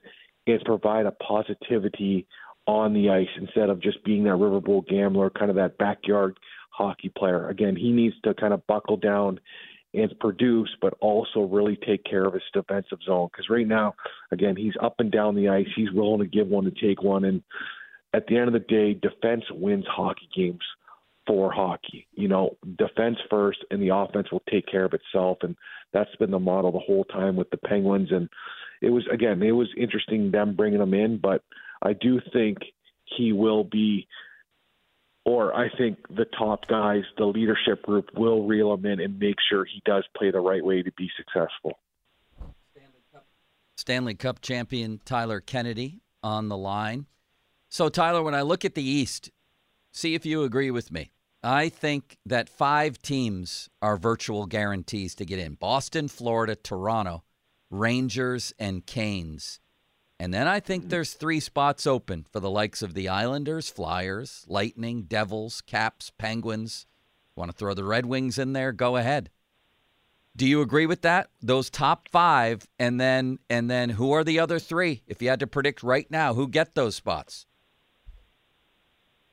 and 0.47 0.61
provide 0.63 1.05
a 1.05 1.11
positivity 1.11 2.25
on 2.67 2.93
the 2.93 3.09
ice 3.09 3.27
instead 3.39 3.69
of 3.69 3.81
just 3.81 4.03
being 4.03 4.23
that 4.25 4.31
riverboat 4.31 4.87
gambler, 4.87 5.29
kind 5.29 5.49
of 5.49 5.55
that 5.55 5.77
backyard 5.77 6.37
hockey 6.71 7.09
player. 7.17 7.49
Again, 7.49 7.75
he 7.75 7.91
needs 7.91 8.15
to 8.23 8.33
kind 8.33 8.53
of 8.53 8.65
buckle 8.67 8.97
down 8.97 9.39
and 9.93 10.19
produce, 10.19 10.69
but 10.81 10.93
also 10.99 11.41
really 11.41 11.77
take 11.85 12.03
care 12.03 12.25
of 12.25 12.33
his 12.33 12.43
defensive 12.53 12.99
zone. 13.05 13.29
Because 13.31 13.49
right 13.49 13.67
now, 13.67 13.95
again, 14.31 14.55
he's 14.55 14.73
up 14.81 14.95
and 14.99 15.11
down 15.11 15.35
the 15.35 15.49
ice. 15.49 15.67
He's 15.75 15.91
willing 15.91 16.19
to 16.19 16.27
give 16.27 16.47
one 16.47 16.65
to 16.65 16.71
take 16.71 17.01
one. 17.01 17.25
And 17.25 17.41
at 18.13 18.27
the 18.27 18.37
end 18.37 18.47
of 18.47 18.53
the 18.53 18.59
day, 18.59 18.93
defense 18.93 19.43
wins 19.51 19.85
hockey 19.87 20.29
games 20.35 20.63
for 21.25 21.51
hockey. 21.51 22.07
You 22.13 22.27
know, 22.27 22.57
defense 22.77 23.17
first, 23.29 23.59
and 23.71 23.81
the 23.81 23.95
offense 23.95 24.31
will 24.31 24.43
take 24.49 24.65
care 24.65 24.85
of 24.85 24.93
itself. 24.93 25.39
And 25.41 25.55
that's 25.93 26.15
been 26.17 26.31
the 26.31 26.39
model 26.39 26.71
the 26.71 26.79
whole 26.79 27.03
time 27.05 27.35
with 27.35 27.49
the 27.49 27.57
Penguins. 27.57 28.11
And 28.11 28.29
it 28.81 28.89
was 28.89 29.03
again, 29.11 29.41
it 29.41 29.51
was 29.51 29.69
interesting 29.77 30.31
them 30.31 30.55
bringing 30.55 30.81
him 30.81 30.93
in, 30.93 31.17
but 31.17 31.43
I 31.81 31.93
do 31.93 32.21
think 32.33 32.57
he 33.05 33.33
will 33.33 33.63
be, 33.63 34.07
or 35.27 35.53
I 35.53 35.67
think 35.77 35.97
the 36.09 36.23
top 36.23 36.67
guys, 36.67 37.03
the 37.17 37.25
leadership 37.25 37.83
group, 37.83 38.11
will 38.15 38.47
reel 38.47 38.73
him 38.73 38.85
in 38.85 39.01
and 39.01 39.19
make 39.19 39.35
sure 39.49 39.65
he 39.65 39.81
does 39.83 40.05
play 40.15 40.31
the 40.31 40.39
right 40.39 40.63
way 40.63 40.81
to 40.81 40.91
be 40.93 41.09
successful. 41.17 41.79
Stanley 43.75 44.15
Cup 44.15 44.39
champion 44.39 45.01
Tyler 45.03 45.41
Kennedy 45.41 45.99
on 46.23 46.47
the 46.47 46.55
line. 46.55 47.07
So, 47.67 47.89
Tyler, 47.89 48.23
when 48.23 48.35
I 48.35 48.41
look 48.41 48.63
at 48.63 48.73
the 48.73 48.81
East, 48.81 49.29
see 49.91 50.15
if 50.15 50.25
you 50.25 50.43
agree 50.43 50.71
with 50.71 50.93
me. 50.93 51.11
I 51.43 51.67
think 51.67 52.17
that 52.25 52.47
five 52.47 53.01
teams 53.01 53.67
are 53.81 53.97
virtual 53.97 54.45
guarantees 54.45 55.13
to 55.15 55.25
get 55.25 55.39
in 55.39 55.55
Boston, 55.55 56.07
Florida, 56.07 56.55
Toronto, 56.55 57.25
Rangers, 57.69 58.53
and 58.57 58.85
Canes. 58.85 59.59
And 60.19 60.33
then 60.33 60.47
I 60.47 60.59
think 60.59 60.89
there's 60.89 61.13
three 61.13 61.39
spots 61.39 61.85
open 61.85 62.25
for 62.31 62.39
the 62.39 62.49
likes 62.49 62.81
of 62.81 62.95
the 62.95 63.07
Islanders, 63.07 63.69
Flyers, 63.69 64.45
Lightning, 64.47 65.03
Devils, 65.03 65.61
Caps, 65.61 66.11
Penguins. 66.17 66.87
Want 67.35 67.51
to 67.51 67.57
throw 67.57 67.75
the 67.75 67.83
Red 67.83 68.07
Wings 68.07 68.39
in 68.39 68.53
there? 68.53 68.71
Go 68.71 68.95
ahead. 68.95 69.29
Do 70.35 70.47
you 70.47 70.61
agree 70.61 70.85
with 70.85 71.01
that? 71.01 71.29
Those 71.41 71.69
top 71.69 72.09
five, 72.09 72.67
and 72.77 72.99
then 72.99 73.39
and 73.49 73.69
then 73.69 73.89
who 73.89 74.11
are 74.11 74.23
the 74.23 74.39
other 74.39 74.59
three? 74.59 75.01
If 75.07 75.21
you 75.21 75.29
had 75.29 75.39
to 75.39 75.47
predict 75.47 75.81
right 75.81 76.09
now, 76.11 76.35
who 76.35 76.47
get 76.47 76.75
those 76.75 76.95
spots? 76.95 77.47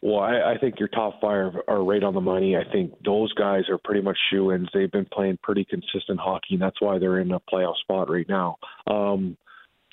Well, 0.01 0.21
I, 0.21 0.53
I 0.53 0.59
think 0.59 0.79
your 0.79 0.89
top 0.89 1.21
five 1.21 1.53
are 1.67 1.83
right 1.83 2.03
on 2.03 2.13
the 2.13 2.21
money. 2.21 2.57
I 2.57 2.65
think 2.71 2.93
those 3.05 3.33
guys 3.33 3.71
are 3.71 3.79
pretty 3.79 4.03
much 4.03 4.19
shoe 4.31 4.53
ins. 4.53 4.69
They've 4.73 4.91
been 4.91 5.07
playing 5.11 5.39
pretty 5.43 5.65
consistent 5.65 6.21
hockey, 6.21 6.55
and 6.55 6.63
that's 6.63 6.81
why 6.81 6.99
they're 6.99 7.21
in 7.21 7.33
a 7.33 7.41
playoff 7.41 7.77
spot 7.77 8.11
right 8.11 8.29
now. 8.29 8.57
Um, 8.87 9.39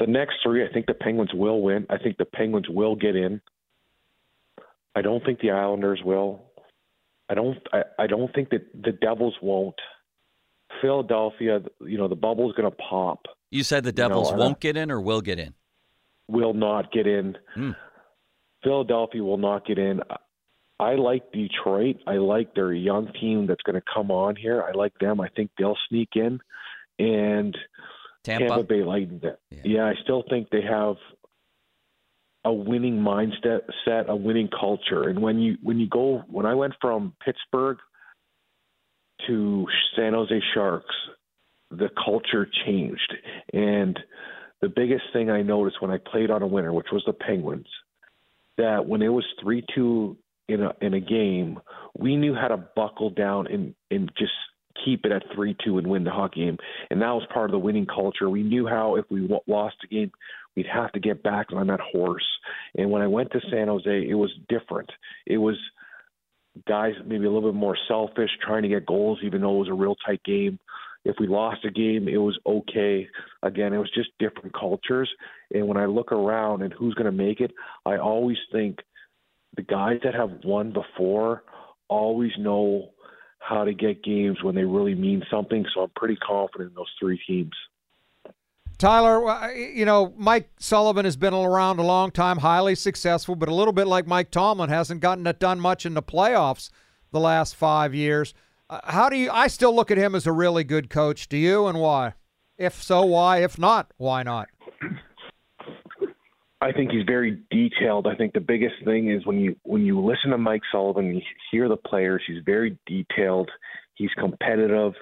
the 0.02 0.08
next 0.08 0.38
three, 0.44 0.66
I 0.66 0.74
think 0.74 0.88
the 0.88 0.96
Penguins 0.96 1.30
will 1.32 1.62
win. 1.62 1.86
I 1.90 1.98
think 2.00 2.18
the 2.18 2.26
Penguins 2.26 2.68
will 2.68 2.96
get 2.96 3.16
in. 3.16 3.40
I 4.96 5.02
don't 5.04 5.24
think 5.24 5.40
the 5.40 5.52
Islanders 5.52 6.02
will. 6.04 6.42
I 7.30 7.36
don't. 7.36 7.58
I, 7.72 7.84
I 8.00 8.08
don't 8.08 8.34
think 8.34 8.50
that 8.50 8.66
the 8.74 8.92
Devils 8.92 9.36
won't. 9.42 9.76
Philadelphia, 10.82 11.62
you 11.82 11.98
know, 11.98 12.08
the 12.08 12.16
bubble's 12.16 12.56
going 12.56 12.70
to 12.70 12.76
pop. 12.76 13.26
You 13.52 13.64
said 13.64 13.84
the 13.84 13.92
Devils 13.92 14.32
you 14.32 14.38
know, 14.38 14.44
won't 14.44 14.60
get 14.60 14.76
in 14.76 14.90
or 14.90 15.00
will 15.00 15.22
get 15.22 15.38
in. 15.38 15.54
Will 16.28 16.54
not 16.54 16.92
get 16.92 17.06
in. 17.06 17.38
Hmm. 17.54 17.72
Philadelphia 18.64 19.24
will 19.24 19.38
not 19.38 19.68
get 19.68 19.78
in. 19.78 20.02
I 20.80 20.96
like 20.96 21.32
Detroit. 21.32 21.98
I 22.08 22.14
like 22.16 22.56
their 22.56 22.74
young 22.74 23.12
team 23.20 23.46
that's 23.46 23.62
going 23.62 23.76
to 23.76 23.84
come 23.94 24.10
on 24.10 24.36
here. 24.36 24.64
I 24.64 24.72
like 24.72 24.98
them. 25.00 25.22
I 25.22 25.30
think 25.30 25.52
they'll 25.58 25.78
sneak 25.90 26.10
in. 26.16 26.40
And 26.98 27.56
Tampa, 28.24 28.48
Tampa 28.48 28.64
Bay 28.64 28.84
Lightning. 28.84 29.22
Yeah. 29.24 29.62
Yeah. 29.64 29.86
I 29.86 29.94
still 30.04 30.24
think 30.30 30.50
they 30.50 30.62
have 30.62 30.96
a 32.44 32.52
winning 32.52 32.98
mindset, 32.98 33.62
set 33.86 34.10
a 34.10 34.16
winning 34.16 34.50
culture. 34.50 35.04
And 35.04 35.22
when 35.22 35.40
you 35.40 35.58
when 35.62 35.80
you 35.80 35.88
go 35.88 36.24
when 36.28 36.46
I 36.46 36.56
went 36.56 36.74
from 36.82 37.14
Pittsburgh 37.24 37.78
to 39.28 39.68
San 39.96 40.14
Jose 40.14 40.42
Sharks, 40.54 40.96
the 41.70 41.90
culture 42.04 42.48
changed. 42.66 43.14
And 43.54 44.00
the 44.62 44.70
biggest 44.70 45.04
thing 45.14 45.30
I 45.30 45.42
noticed 45.42 45.82
when 45.82 45.92
I 45.92 45.98
played 45.98 46.32
on 46.32 46.42
a 46.42 46.48
winner, 46.48 46.74
which 46.74 46.88
was 46.92 47.04
the 47.06 47.14
Penguins, 47.14 47.68
that 48.58 48.88
when 48.88 49.02
it 49.02 49.10
was 49.10 49.26
three 49.42 49.64
two 49.74 50.18
in 50.48 50.62
a 50.62 50.74
in 50.82 50.94
a 50.94 51.00
game, 51.00 51.60
we 51.98 52.16
knew 52.16 52.34
how 52.34 52.48
to 52.48 52.58
buckle 52.58 53.10
down 53.10 53.48
and 53.48 53.76
and 53.90 54.12
just 54.18 54.34
keep 54.86 55.06
it 55.06 55.12
at 55.12 55.24
three 55.34 55.56
two 55.64 55.78
and 55.78 55.88
win 55.88 56.04
the 56.04 56.12
hockey 56.12 56.46
game, 56.46 56.58
and 56.90 57.02
that 57.02 57.12
was 57.12 57.28
part 57.34 57.46
of 57.46 57.52
the 57.52 57.60
winning 57.60 57.86
culture. 57.86 58.30
We 58.30 58.44
knew 58.44 58.68
how 58.68 58.96
if 58.96 59.06
we 59.10 59.22
w- 59.22 59.42
lost 59.48 59.76
a 59.84 59.88
game, 59.88 60.12
we'd 60.56 60.68
have 60.68 60.92
to 60.94 61.00
get 61.00 61.24
back 61.24 61.48
on 61.54 61.68
that 61.68 61.80
horse. 61.80 62.28
And 62.76 62.92
when 62.92 63.02
I 63.02 63.08
went 63.08 63.32
to 63.32 63.42
San 63.50 63.68
Jose, 63.68 64.08
it 64.08 64.16
was 64.16 64.32
different. 64.50 64.90
It 65.26 65.38
was 65.38 65.56
guys 66.68 66.94
maybe 67.06 67.26
a 67.26 67.32
little 67.32 67.52
bit 67.52 67.58
more 67.58 67.78
selfish, 67.88 68.30
trying 68.46 68.64
to 68.64 68.70
get 68.70 68.86
goals, 68.86 69.20
even 69.24 69.42
though 69.42 69.56
it 69.56 69.60
was 69.60 69.70
a 69.70 69.74
real 69.74 69.96
tight 70.06 70.24
game. 70.24 70.60
If 71.04 71.16
we 71.20 71.28
lost 71.28 71.66
a 71.66 71.72
game, 71.72 72.08
it 72.08 72.18
was 72.18 72.38
okay. 72.46 73.08
Again, 73.42 73.74
it 73.74 73.78
was 73.78 73.90
just 73.96 74.10
different 74.20 74.54
cultures. 74.54 75.10
And 75.52 75.68
when 75.68 75.78
I 75.78 75.86
look 75.86 76.12
around 76.12 76.62
and 76.62 76.74
who's 76.74 76.94
going 76.94 77.06
to 77.06 77.12
make 77.12 77.40
it, 77.40 77.52
I 77.86 77.98
always 77.98 78.38
think 78.52 78.80
the 79.56 79.64
guys 79.64 80.00
that 80.04 80.14
have 80.14 80.44
won 80.44 80.72
before 80.72 81.44
always 81.88 82.32
know 82.38 82.90
how 83.42 83.66
to 83.66 83.74
get 83.74 84.04
games 84.04 84.42
when 84.44 84.56
they 84.56 84.64
really 84.64 84.96
mean 84.96 85.24
something. 85.30 85.66
So 85.74 85.82
I'm 85.82 85.92
pretty 85.96 86.16
confident 86.16 86.70
in 86.70 86.76
those 86.76 86.92
three 87.00 87.20
teams. 87.28 87.54
Tyler, 88.78 89.54
you 89.54 89.86
know, 89.86 90.14
Mike 90.18 90.50
Sullivan 90.58 91.06
has 91.06 91.16
been 91.16 91.34
around 91.34 91.80
a 91.80 91.84
long 91.84 92.10
time, 92.10 92.40
highly 92.40 92.74
successful, 92.74 93.36
but 93.36 93.48
a 93.48 93.54
little 93.54 93.74
bit 93.74 93.86
like 93.86 94.08
Mike 94.08 94.32
Tomlin, 94.32 94.70
hasn't 94.70 95.02
gotten 95.02 95.28
it 95.28 95.40
done 95.40 95.60
much 95.60 95.86
in 95.86 95.94
the 95.94 96.02
playoffs 96.02 96.72
the 97.12 97.20
last 97.20 97.56
five 97.56 97.94
years. 97.94 98.34
Uh, 98.70 98.80
how 98.86 99.10
do 99.10 99.18
you? 99.18 99.30
I 99.30 99.48
still 99.48 99.76
look 99.76 99.92
at 99.92 99.98
him 99.98 100.16
as 100.16 100.26
a 100.26 100.32
really 100.32 100.64
good 100.64 100.90
coach. 100.90 101.30
Do 101.30 101.38
you, 101.38 101.68
and 101.68 101.80
why? 101.80 102.14
If 102.58 102.82
so, 102.82 103.06
why? 103.06 103.44
If 103.44 103.60
not, 103.60 103.92
why 103.98 104.24
not? 104.24 104.50
I 106.62 106.72
think 106.72 106.92
he's 106.92 107.06
very 107.08 107.40
detailed. 107.50 108.06
I 108.06 108.16
think 108.16 108.34
the 108.34 108.40
biggest 108.40 108.76
thing 108.86 109.10
is 109.10 109.26
when 109.26 109.40
you 109.40 109.56
when 109.64 109.84
you 109.84 110.00
listen 110.00 110.30
to 110.30 110.38
Mike 110.38 110.62
Sullivan, 110.72 111.16
you 111.16 111.22
hear 111.52 111.68
the 111.68 111.78
players. 111.78 112.22
He's 112.28 112.44
very 112.46 112.78
detailed. 112.86 113.50
He's 113.96 114.12
competitive, 114.18 114.94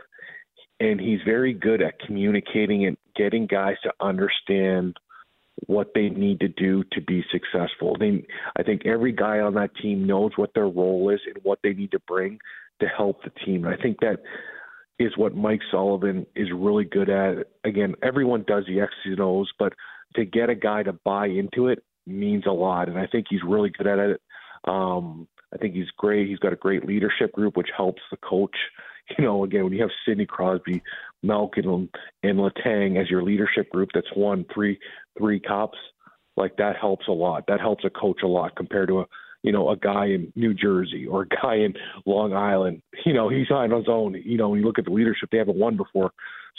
and 0.80 1.00
he's 1.00 1.20
very 1.25 1.54
good 1.54 1.82
at 1.82 2.00
communicating 2.00 2.86
and 2.86 2.98
getting 3.16 3.46
guys 3.46 3.75
to 3.84 3.92
understand 4.00 4.96
what 5.68 5.92
they 5.94 6.10
need 6.10 6.39
to 6.39 6.48
do 6.48 6.86
to 6.94 7.01
be 7.01 7.24
successful. 7.32 7.98
They, 8.00 8.25
I 8.58 8.63
think 8.63 8.86
every 8.86 9.12
guy 9.12 9.39
on 9.39 9.56
that 9.56 9.75
team 9.82 10.08
knows 10.08 10.32
what 10.38 10.51
their 10.56 10.70
role 10.70 11.10
is 11.10 11.20
and 11.28 11.44
what 11.44 11.60
they 11.62 11.74
need 11.74 11.92
to 11.92 12.00
bring 12.08 12.39
to 12.80 12.88
help 12.88 13.24
the 13.24 13.32
team. 13.46 13.66
And 13.66 13.74
I 13.74 13.82
think 13.82 14.00
that 14.00 14.20
is 15.00 15.18
what 15.18 15.36
Mike 15.36 15.62
Sullivan 15.70 16.25
is 16.36 16.48
really 16.54 16.86
good 16.86 17.10
at. 17.10 17.48
Again, 17.66 17.96
everyone 18.01 18.46
does 18.48 18.63
the 18.68 18.80
X's 18.80 18.94
and 19.06 19.20
O's, 19.20 19.51
but 19.60 19.74
to 20.16 20.25
get 20.25 20.50
a 20.50 20.56
guy 20.56 20.84
to 20.84 20.94
buy 20.94 21.28
into 21.28 21.68
it 21.68 21.84
means 22.06 22.46
a 22.48 22.51
lot, 22.51 22.89
and 22.89 22.98
I 22.98 23.08
think 23.08 23.28
he's 23.30 23.44
really 23.46 23.70
good 23.70 23.88
at 23.88 24.00
it. 24.00 24.22
Um, 24.66 25.28
I 25.54 25.58
think 25.58 25.74
he's 25.75 25.89
great. 25.98 26.28
He's 26.28 26.39
got 26.39 26.54
a 26.54 26.58
great 26.58 26.86
leadership 26.86 27.34
group, 27.34 27.58
which 27.58 27.70
helps 27.75 28.01
the 28.12 28.18
coach. 28.18 28.56
You 29.18 29.25
know, 29.25 29.44
again, 29.44 29.63
when 29.63 29.74
you 29.74 29.82
have 29.82 29.89
Sidney 30.06 30.28
Crosby, 30.28 30.84
Malkin, 31.24 31.89
and 32.22 32.38
Letang 32.38 33.01
as 33.01 33.10
your 33.10 33.24
leadership 33.24 33.72
group, 33.72 33.89
that's 33.92 34.06
won 34.16 34.46
three 34.54 34.78
three 35.18 35.39
cups. 35.39 35.80
Like 36.38 36.58
that 36.58 36.75
helps 36.80 37.08
a 37.08 37.12
lot. 37.12 37.46
That 37.48 37.60
helps 37.60 37.84
a 37.84 37.89
coach 37.89 38.20
a 38.24 38.28
lot 38.28 38.56
compared 38.56 38.88
to 38.89 39.00
a 39.00 39.06
you 39.42 39.51
know 39.51 39.72
a 39.72 39.78
guy 39.78 40.06
in 40.06 40.32
New 40.36 40.54
Jersey 40.54 41.08
or 41.08 41.24
a 41.24 41.28
guy 41.28 41.56
in 41.56 41.74
Long 42.06 42.34
Island. 42.34 42.84
You 43.04 43.13
know, 43.13 43.30
he's 43.30 43.50
on 43.50 43.72
his 43.72 43.88
own. 43.88 44.13
You 44.24 44.38
know, 44.38 44.50
when 44.50 44.60
you 44.60 44.66
look 44.68 44.78
at 44.78 44.86
the 44.86 44.92
leadership, 44.92 45.30
they 45.32 45.39
haven't 45.39 45.58
won 45.58 45.75
before, 45.75 46.12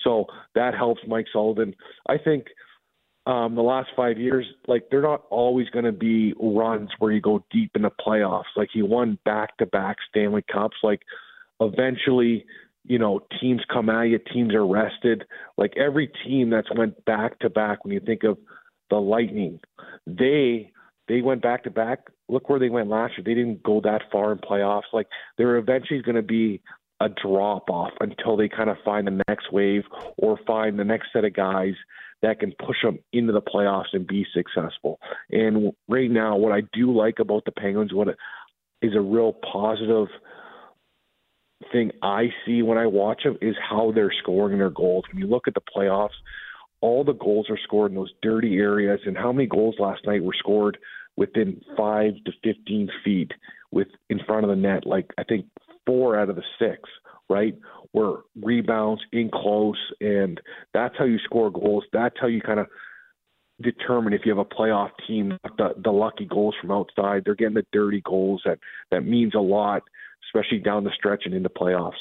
so 0.02 0.24
that 0.56 0.74
helps 0.74 1.02
Mike 1.06 1.26
Sullivan. 1.32 1.76
I 2.08 2.18
think 2.18 2.46
um, 3.26 3.54
the 3.54 3.62
last 3.62 3.90
five 3.94 4.18
years, 4.18 4.46
like 4.66 4.88
they're 4.90 5.02
not 5.02 5.24
always 5.30 5.68
going 5.70 5.84
to 5.84 5.92
be 5.92 6.34
runs 6.40 6.90
where 6.98 7.12
you 7.12 7.20
go 7.20 7.44
deep 7.50 7.72
in 7.74 7.82
the 7.82 7.90
playoffs. 7.90 8.44
Like 8.56 8.68
he 8.72 8.82
won 8.82 9.18
back 9.24 9.56
to 9.58 9.66
back 9.66 9.96
Stanley 10.08 10.44
Cups. 10.50 10.76
Like 10.82 11.02
eventually, 11.60 12.46
you 12.84 12.98
know, 12.98 13.20
teams 13.40 13.60
come 13.70 13.90
at 13.90 14.04
you, 14.04 14.18
teams 14.32 14.54
are 14.54 14.66
rested. 14.66 15.24
Like 15.58 15.74
every 15.76 16.10
team 16.24 16.50
that's 16.50 16.74
went 16.74 17.04
back 17.04 17.38
to 17.40 17.50
back, 17.50 17.84
when 17.84 17.92
you 17.92 18.00
think 18.00 18.24
of 18.24 18.38
the 18.88 18.96
Lightning, 18.96 19.60
they 20.06 20.72
they 21.06 21.20
went 21.20 21.42
back 21.42 21.64
to 21.64 21.70
back. 21.70 22.06
Look 22.28 22.48
where 22.48 22.58
they 22.58 22.70
went 22.70 22.88
last 22.88 23.18
year. 23.18 23.24
They 23.24 23.34
didn't 23.34 23.62
go 23.62 23.80
that 23.82 24.02
far 24.10 24.32
in 24.32 24.38
playoffs. 24.38 24.92
Like 24.92 25.08
they're 25.36 25.56
eventually 25.56 26.00
going 26.00 26.16
to 26.16 26.22
be 26.22 26.62
a 27.00 27.08
drop 27.08 27.68
off 27.68 27.92
until 28.00 28.36
they 28.36 28.48
kind 28.48 28.70
of 28.70 28.76
find 28.84 29.06
the 29.06 29.22
next 29.28 29.52
wave 29.52 29.82
or 30.18 30.38
find 30.46 30.78
the 30.78 30.84
next 30.84 31.08
set 31.12 31.24
of 31.24 31.34
guys 31.34 31.74
that 32.22 32.40
can 32.40 32.52
push 32.64 32.76
them 32.82 32.98
into 33.12 33.32
the 33.32 33.40
playoffs 33.40 33.92
and 33.92 34.06
be 34.06 34.26
successful. 34.34 35.00
And 35.30 35.72
right 35.88 36.10
now, 36.10 36.36
what 36.36 36.52
I 36.52 36.62
do 36.72 36.94
like 36.94 37.18
about 37.18 37.44
the 37.44 37.52
Penguins, 37.52 37.94
what 37.94 38.08
is 38.82 38.94
a 38.94 39.00
real 39.00 39.32
positive 39.32 40.08
thing 41.72 41.92
I 42.02 42.28
see 42.44 42.62
when 42.62 42.78
I 42.78 42.86
watch 42.86 43.22
them 43.24 43.38
is 43.40 43.54
how 43.68 43.92
they're 43.92 44.12
scoring 44.22 44.58
their 44.58 44.70
goals. 44.70 45.04
When 45.10 45.20
you 45.20 45.28
look 45.28 45.48
at 45.48 45.54
the 45.54 45.60
playoffs, 45.60 46.16
all 46.80 47.04
the 47.04 47.12
goals 47.12 47.48
are 47.50 47.58
scored 47.62 47.92
in 47.92 47.96
those 47.96 48.12
dirty 48.22 48.56
areas, 48.56 49.00
and 49.04 49.16
how 49.16 49.32
many 49.32 49.46
goals 49.46 49.76
last 49.78 50.06
night 50.06 50.22
were 50.22 50.34
scored 50.38 50.78
within 51.16 51.60
five 51.76 52.12
to 52.24 52.32
fifteen 52.42 52.88
feet 53.04 53.32
with 53.70 53.88
in 54.08 54.20
front 54.26 54.44
of 54.44 54.50
the 54.50 54.56
net? 54.56 54.86
Like 54.86 55.10
I 55.18 55.24
think 55.24 55.46
four 55.86 56.18
out 56.18 56.30
of 56.30 56.36
the 56.36 56.42
six, 56.58 56.88
right? 57.28 57.54
Were 57.92 58.24
rebounds 58.40 59.02
in 59.12 59.30
close, 59.30 59.78
and 60.00 60.40
that's 60.72 60.94
how 60.96 61.04
you 61.04 61.18
score 61.24 61.50
goals. 61.50 61.84
That's 61.92 62.14
how 62.20 62.28
you 62.28 62.40
kind 62.40 62.60
of 62.60 62.68
determine 63.60 64.12
if 64.12 64.22
you 64.24 64.30
have 64.30 64.38
a 64.38 64.44
playoff 64.44 64.90
team. 65.06 65.36
The, 65.58 65.74
the 65.82 65.90
lucky 65.90 66.24
goals 66.24 66.54
from 66.60 66.70
outside, 66.70 67.22
they're 67.24 67.34
getting 67.34 67.54
the 67.54 67.66
dirty 67.72 68.00
goals 68.04 68.42
that 68.44 68.58
that 68.90 69.04
means 69.04 69.34
a 69.34 69.40
lot, 69.40 69.82
especially 70.28 70.58
down 70.58 70.84
the 70.84 70.92
stretch 70.96 71.22
and 71.24 71.34
into 71.34 71.48
playoffs. 71.48 71.92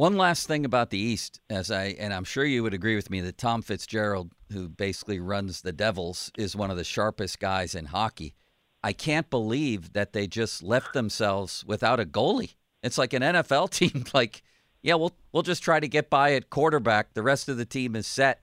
One 0.00 0.16
last 0.16 0.46
thing 0.46 0.64
about 0.64 0.88
the 0.88 0.98
East, 0.98 1.40
as 1.50 1.70
I 1.70 1.94
and 1.98 2.14
I'm 2.14 2.24
sure 2.24 2.44
you 2.44 2.62
would 2.62 2.72
agree 2.72 2.96
with 2.96 3.10
me 3.10 3.20
that 3.20 3.36
Tom 3.36 3.60
Fitzgerald, 3.60 4.32
who 4.50 4.68
basically 4.68 5.20
runs 5.20 5.60
the 5.60 5.72
Devils, 5.72 6.32
is 6.38 6.56
one 6.56 6.70
of 6.70 6.78
the 6.78 6.84
sharpest 6.84 7.38
guys 7.38 7.74
in 7.74 7.84
hockey. 7.84 8.34
I 8.82 8.94
can't 8.94 9.28
believe 9.28 9.92
that 9.92 10.14
they 10.14 10.26
just 10.26 10.62
left 10.62 10.94
themselves 10.94 11.64
without 11.66 12.00
a 12.00 12.06
goalie. 12.06 12.54
It's 12.82 12.98
like 12.98 13.12
an 13.12 13.22
NFL 13.22 13.70
team. 13.70 14.04
Like, 14.14 14.42
yeah, 14.82 14.94
we'll 14.94 15.12
we'll 15.32 15.42
just 15.42 15.62
try 15.62 15.80
to 15.80 15.88
get 15.88 16.10
by 16.10 16.34
at 16.34 16.50
quarterback. 16.50 17.14
The 17.14 17.22
rest 17.22 17.48
of 17.48 17.56
the 17.56 17.64
team 17.64 17.96
is 17.96 18.06
set. 18.06 18.40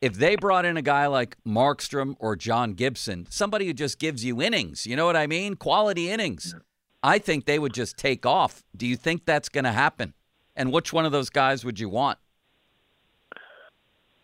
If 0.00 0.14
they 0.14 0.34
brought 0.36 0.64
in 0.64 0.78
a 0.78 0.82
guy 0.82 1.06
like 1.08 1.36
Markstrom 1.46 2.16
or 2.18 2.34
John 2.34 2.72
Gibson, 2.72 3.26
somebody 3.28 3.66
who 3.66 3.74
just 3.74 3.98
gives 3.98 4.24
you 4.24 4.40
innings, 4.40 4.86
you 4.86 4.96
know 4.96 5.04
what 5.04 5.16
I 5.16 5.26
mean? 5.26 5.56
Quality 5.56 6.10
innings. 6.10 6.54
I 7.02 7.18
think 7.18 7.44
they 7.44 7.58
would 7.58 7.74
just 7.74 7.98
take 7.98 8.24
off. 8.24 8.62
Do 8.76 8.86
you 8.86 8.96
think 8.96 9.24
that's 9.26 9.48
going 9.48 9.64
to 9.64 9.72
happen? 9.72 10.14
And 10.56 10.72
which 10.72 10.92
one 10.92 11.04
of 11.04 11.12
those 11.12 11.30
guys 11.30 11.64
would 11.64 11.78
you 11.78 11.88
want? 11.88 12.18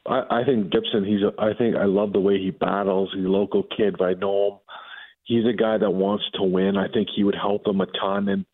I, 0.06 0.40
I 0.40 0.44
think 0.44 0.70
Gibson. 0.70 1.04
He's. 1.04 1.22
A, 1.22 1.32
I 1.38 1.54
think 1.54 1.76
I 1.76 1.84
love 1.84 2.12
the 2.12 2.20
way 2.20 2.38
he 2.38 2.50
battles. 2.50 3.10
He's 3.14 3.24
a 3.24 3.28
local 3.28 3.62
kid, 3.76 3.96
but 3.98 4.06
I 4.06 4.14
know 4.14 4.48
him. 4.48 4.58
He's 5.24 5.44
a 5.44 5.52
guy 5.52 5.76
that 5.78 5.90
wants 5.90 6.24
to 6.34 6.42
win. 6.42 6.76
I 6.76 6.88
think 6.88 7.08
he 7.14 7.24
would 7.24 7.34
help 7.34 7.64
them 7.64 7.80
a 7.80 7.86
ton. 7.86 8.28
And 8.28 8.44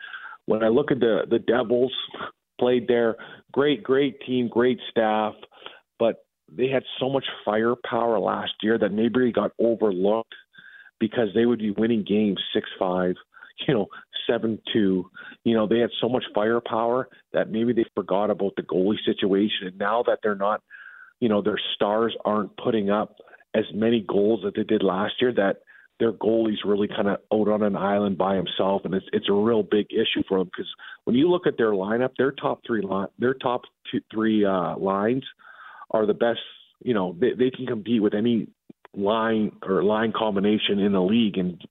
when 0.47 0.63
I 0.63 0.69
look 0.69 0.91
at 0.91 1.01
the 1.01 1.23
the 1.29 1.39
Devils, 1.39 1.93
played 2.59 2.87
there, 2.89 3.17
great, 3.53 3.83
great 3.83 4.21
team, 4.27 4.49
great 4.49 4.79
staff, 4.91 5.35
but 5.99 6.25
they 6.51 6.69
had 6.69 6.83
so 7.01 7.09
much 7.09 7.25
firepower 7.45 8.19
last 8.19 8.53
year 8.63 8.79
that 8.79 8.93
maybe 8.93 9.33
got 9.33 9.53
overlooked 9.59 10.35
because 11.01 11.29
they 11.35 11.47
would 11.47 11.59
be 11.59 11.73
winning 11.73 12.05
games 12.07 12.41
six 12.55 12.69
five, 12.79 13.15
you 13.67 13.75
know, 13.75 13.87
seven 14.29 14.61
two. 14.73 15.11
You 15.45 15.55
know, 15.55 15.67
they 15.67 15.79
had 15.79 15.91
so 16.01 16.09
much 16.09 16.25
firepower 16.35 17.09
that 17.33 17.51
maybe 17.51 17.73
they 17.73 17.85
forgot 17.95 18.31
about 18.31 18.53
the 18.57 18.63
goalie 18.63 19.05
situation. 19.05 19.67
And 19.69 19.79
now 19.79 20.05
that 20.07 20.21
they're 20.23 20.35
not, 20.35 20.63
you 21.21 21.29
know, 21.29 21.43
their 21.43 21.61
stars 21.75 22.17
aren't 22.25 22.57
putting 22.57 22.91
up 22.91 23.17
as 23.55 23.65
many 23.75 24.05
goals 24.07 24.41
that 24.45 24.55
they 24.55 24.63
did 24.63 24.83
last 24.83 25.15
year, 25.21 25.33
that 25.35 25.57
their 25.99 26.13
goalie's 26.13 26.65
really 26.65 26.89
kind 26.89 27.09
of 27.09 27.19
out 27.33 27.49
on 27.49 27.63
an 27.63 27.77
island 27.77 28.19
by 28.19 28.37
himself, 28.37 28.83
and 28.85 28.95
it's 28.95 29.07
it's 29.13 29.29
a 29.29 29.33
real 29.33 29.63
big 29.63 29.87
issue 29.93 30.23
for 30.29 30.39
them 30.39 30.47
because 30.49 30.71
when 31.05 31.17
you 31.17 31.29
look 31.29 31.47
at 31.47 31.57
their 31.57 31.73
lineup, 31.73 32.11
their 32.19 32.33
top 32.33 32.61
three 32.67 32.83
line, 32.83 33.09
their 33.19 33.35
top 33.35 33.63
two, 33.91 34.01
three 34.13 34.45
uh, 34.45 34.77
lines 34.77 35.25
are 35.91 36.07
the 36.07 36.15
best. 36.15 36.41
You 36.83 36.95
know, 36.95 37.17
they 37.19 37.33
they 37.39 37.51
can 37.51 37.67
compete 37.67 38.03
with 38.03 38.15
any 38.15 38.49
line 38.95 39.53
or 39.63 39.83
line 39.83 40.13
combination 40.17 40.79
in 40.79 40.93
the 40.93 41.01
league 41.01 41.39
and 41.39 41.63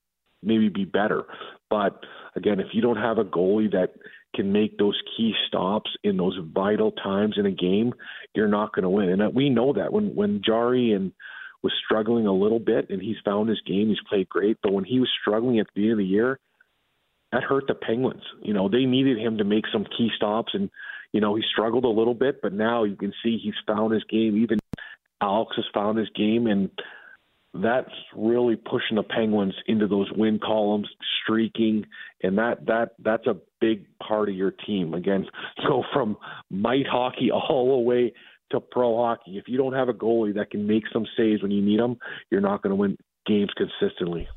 maybe 0.41 0.69
be 0.69 0.85
better. 0.85 1.23
But 1.69 1.99
again, 2.35 2.59
if 2.59 2.67
you 2.73 2.81
don't 2.81 2.97
have 2.97 3.17
a 3.17 3.23
goalie 3.23 3.71
that 3.71 3.93
can 4.33 4.51
make 4.51 4.77
those 4.77 4.99
key 5.15 5.33
stops 5.47 5.91
in 6.03 6.17
those 6.17 6.37
vital 6.53 6.91
times 6.91 7.35
in 7.37 7.45
a 7.45 7.51
game, 7.51 7.93
you're 8.33 8.47
not 8.47 8.73
going 8.73 8.83
to 8.83 8.89
win. 8.89 9.09
And 9.09 9.35
we 9.35 9.49
know 9.49 9.73
that 9.73 9.91
when 9.91 10.15
when 10.15 10.41
Jarry 10.45 10.93
and 10.93 11.11
was 11.63 11.73
struggling 11.85 12.27
a 12.27 12.33
little 12.33 12.59
bit, 12.59 12.89
and 12.89 13.01
he's 13.01 13.17
found 13.23 13.49
his 13.49 13.61
game. 13.65 13.89
He's 13.89 14.01
played 14.09 14.29
great, 14.29 14.57
but 14.63 14.73
when 14.73 14.83
he 14.83 14.99
was 14.99 15.09
struggling 15.21 15.59
at 15.59 15.67
the 15.67 15.71
beginning 15.75 15.91
of 15.93 15.97
the 15.99 16.05
year, 16.05 16.39
that 17.31 17.43
hurt 17.43 17.65
the 17.67 17.75
Penguins. 17.75 18.23
You 18.41 18.53
know, 18.53 18.67
they 18.67 18.85
needed 18.85 19.17
him 19.17 19.37
to 19.37 19.43
make 19.43 19.65
some 19.71 19.85
key 19.85 20.09
stops, 20.15 20.53
and 20.53 20.69
you 21.11 21.21
know 21.21 21.35
he 21.35 21.43
struggled 21.51 21.85
a 21.85 21.89
little 21.89 22.13
bit, 22.13 22.41
but 22.41 22.53
now 22.53 22.83
you 22.83 22.95
can 22.95 23.13
see 23.23 23.37
he's 23.37 23.53
found 23.65 23.93
his 23.93 24.03
game. 24.05 24.37
Even 24.37 24.59
Alex 25.21 25.55
has 25.55 25.65
found 25.73 25.97
his 25.97 26.09
game, 26.09 26.47
and 26.47 26.69
that's 27.53 27.91
really 28.15 28.55
pushing 28.55 28.95
the 28.95 29.03
Penguins 29.03 29.53
into 29.67 29.87
those 29.87 30.11
win 30.15 30.39
columns, 30.39 30.87
streaking, 31.23 31.85
and 32.23 32.37
that 32.37 32.65
that 32.65 32.95
that's 32.99 33.27
a 33.27 33.37
big 33.59 33.85
part 33.99 34.29
of 34.29 34.35
your 34.35 34.51
team. 34.51 34.93
Again, 34.93 35.25
go 35.67 35.83
from 35.93 36.17
mite 36.49 36.87
hockey 36.89 37.31
all 37.31 37.77
the 37.77 37.83
way 37.83 38.13
to 38.51 38.59
pro 38.59 38.97
hockey. 38.97 39.37
If 39.37 39.47
you 39.47 39.57
don't 39.57 39.73
have 39.73 39.89
a 39.89 39.93
goalie 39.93 40.35
that 40.35 40.51
can 40.51 40.67
make 40.67 40.83
some 40.91 41.05
saves 41.17 41.41
when 41.41 41.51
you 41.51 41.61
need 41.61 41.79
them, 41.79 41.97
you're 42.29 42.41
not 42.41 42.61
going 42.61 42.71
to 42.71 42.75
win 42.75 42.97
games 43.25 43.51
consistently. 43.55 44.27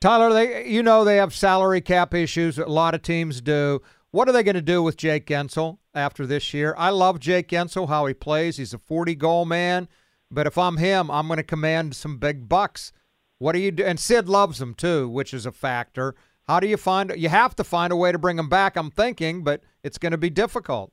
Tyler, 0.00 0.32
they 0.32 0.66
you 0.66 0.82
know 0.82 1.04
they 1.04 1.16
have 1.16 1.34
salary 1.34 1.80
cap 1.80 2.12
issues. 2.14 2.58
A 2.58 2.66
lot 2.66 2.94
of 2.94 3.02
teams 3.02 3.40
do. 3.40 3.80
What 4.10 4.28
are 4.28 4.32
they 4.32 4.42
going 4.42 4.54
to 4.54 4.62
do 4.62 4.82
with 4.82 4.96
Jake 4.96 5.26
Guentzel 5.26 5.78
after 5.94 6.26
this 6.26 6.54
year? 6.54 6.74
I 6.78 6.90
love 6.90 7.18
Jake 7.18 7.48
Guentzel, 7.48 7.88
how 7.88 8.06
he 8.06 8.14
plays. 8.14 8.58
He's 8.58 8.72
a 8.72 8.78
40 8.78 9.14
goal 9.16 9.44
man. 9.44 9.88
But 10.30 10.46
if 10.46 10.58
I'm 10.58 10.76
him, 10.76 11.10
I'm 11.10 11.26
going 11.26 11.38
to 11.38 11.42
command 11.42 11.96
some 11.96 12.18
big 12.18 12.48
bucks. 12.48 12.92
What 13.38 13.52
do 13.52 13.58
you 13.58 13.70
do? 13.70 13.84
And 13.84 13.98
Sid 13.98 14.28
loves 14.28 14.60
him 14.60 14.74
too, 14.74 15.08
which 15.08 15.34
is 15.34 15.46
a 15.46 15.52
factor. 15.52 16.14
How 16.46 16.60
do 16.60 16.66
you 16.66 16.76
find? 16.76 17.12
You 17.16 17.28
have 17.28 17.56
to 17.56 17.64
find 17.64 17.92
a 17.92 17.96
way 17.96 18.12
to 18.12 18.18
bring 18.18 18.38
him 18.38 18.48
back. 18.48 18.76
I'm 18.76 18.90
thinking, 18.90 19.42
but 19.42 19.62
it's 19.82 19.98
going 19.98 20.12
to 20.12 20.18
be 20.18 20.30
difficult. 20.30 20.92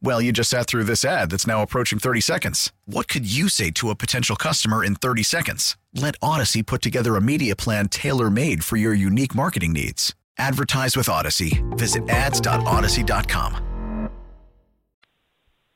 Well, 0.00 0.22
you 0.22 0.32
just 0.32 0.50
sat 0.50 0.66
through 0.66 0.84
this 0.84 1.04
ad 1.04 1.30
that's 1.30 1.46
now 1.46 1.62
approaching 1.62 1.98
30 1.98 2.20
seconds. 2.20 2.72
What 2.86 3.08
could 3.08 3.30
you 3.30 3.48
say 3.48 3.70
to 3.72 3.90
a 3.90 3.96
potential 3.96 4.36
customer 4.36 4.84
in 4.84 4.94
30 4.94 5.22
seconds? 5.22 5.76
Let 5.94 6.18
Audacy 6.20 6.64
put 6.64 6.82
together 6.82 7.16
a 7.16 7.20
media 7.20 7.56
plan 7.56 7.88
tailor 7.88 8.30
made 8.30 8.64
for 8.64 8.76
your 8.76 8.94
unique 8.94 9.34
marketing 9.34 9.72
needs. 9.72 10.14
Advertise 10.38 10.96
with 10.96 11.08
Audacy. 11.08 11.62
Visit 11.76 12.08
ads.audacy.com. 12.08 13.64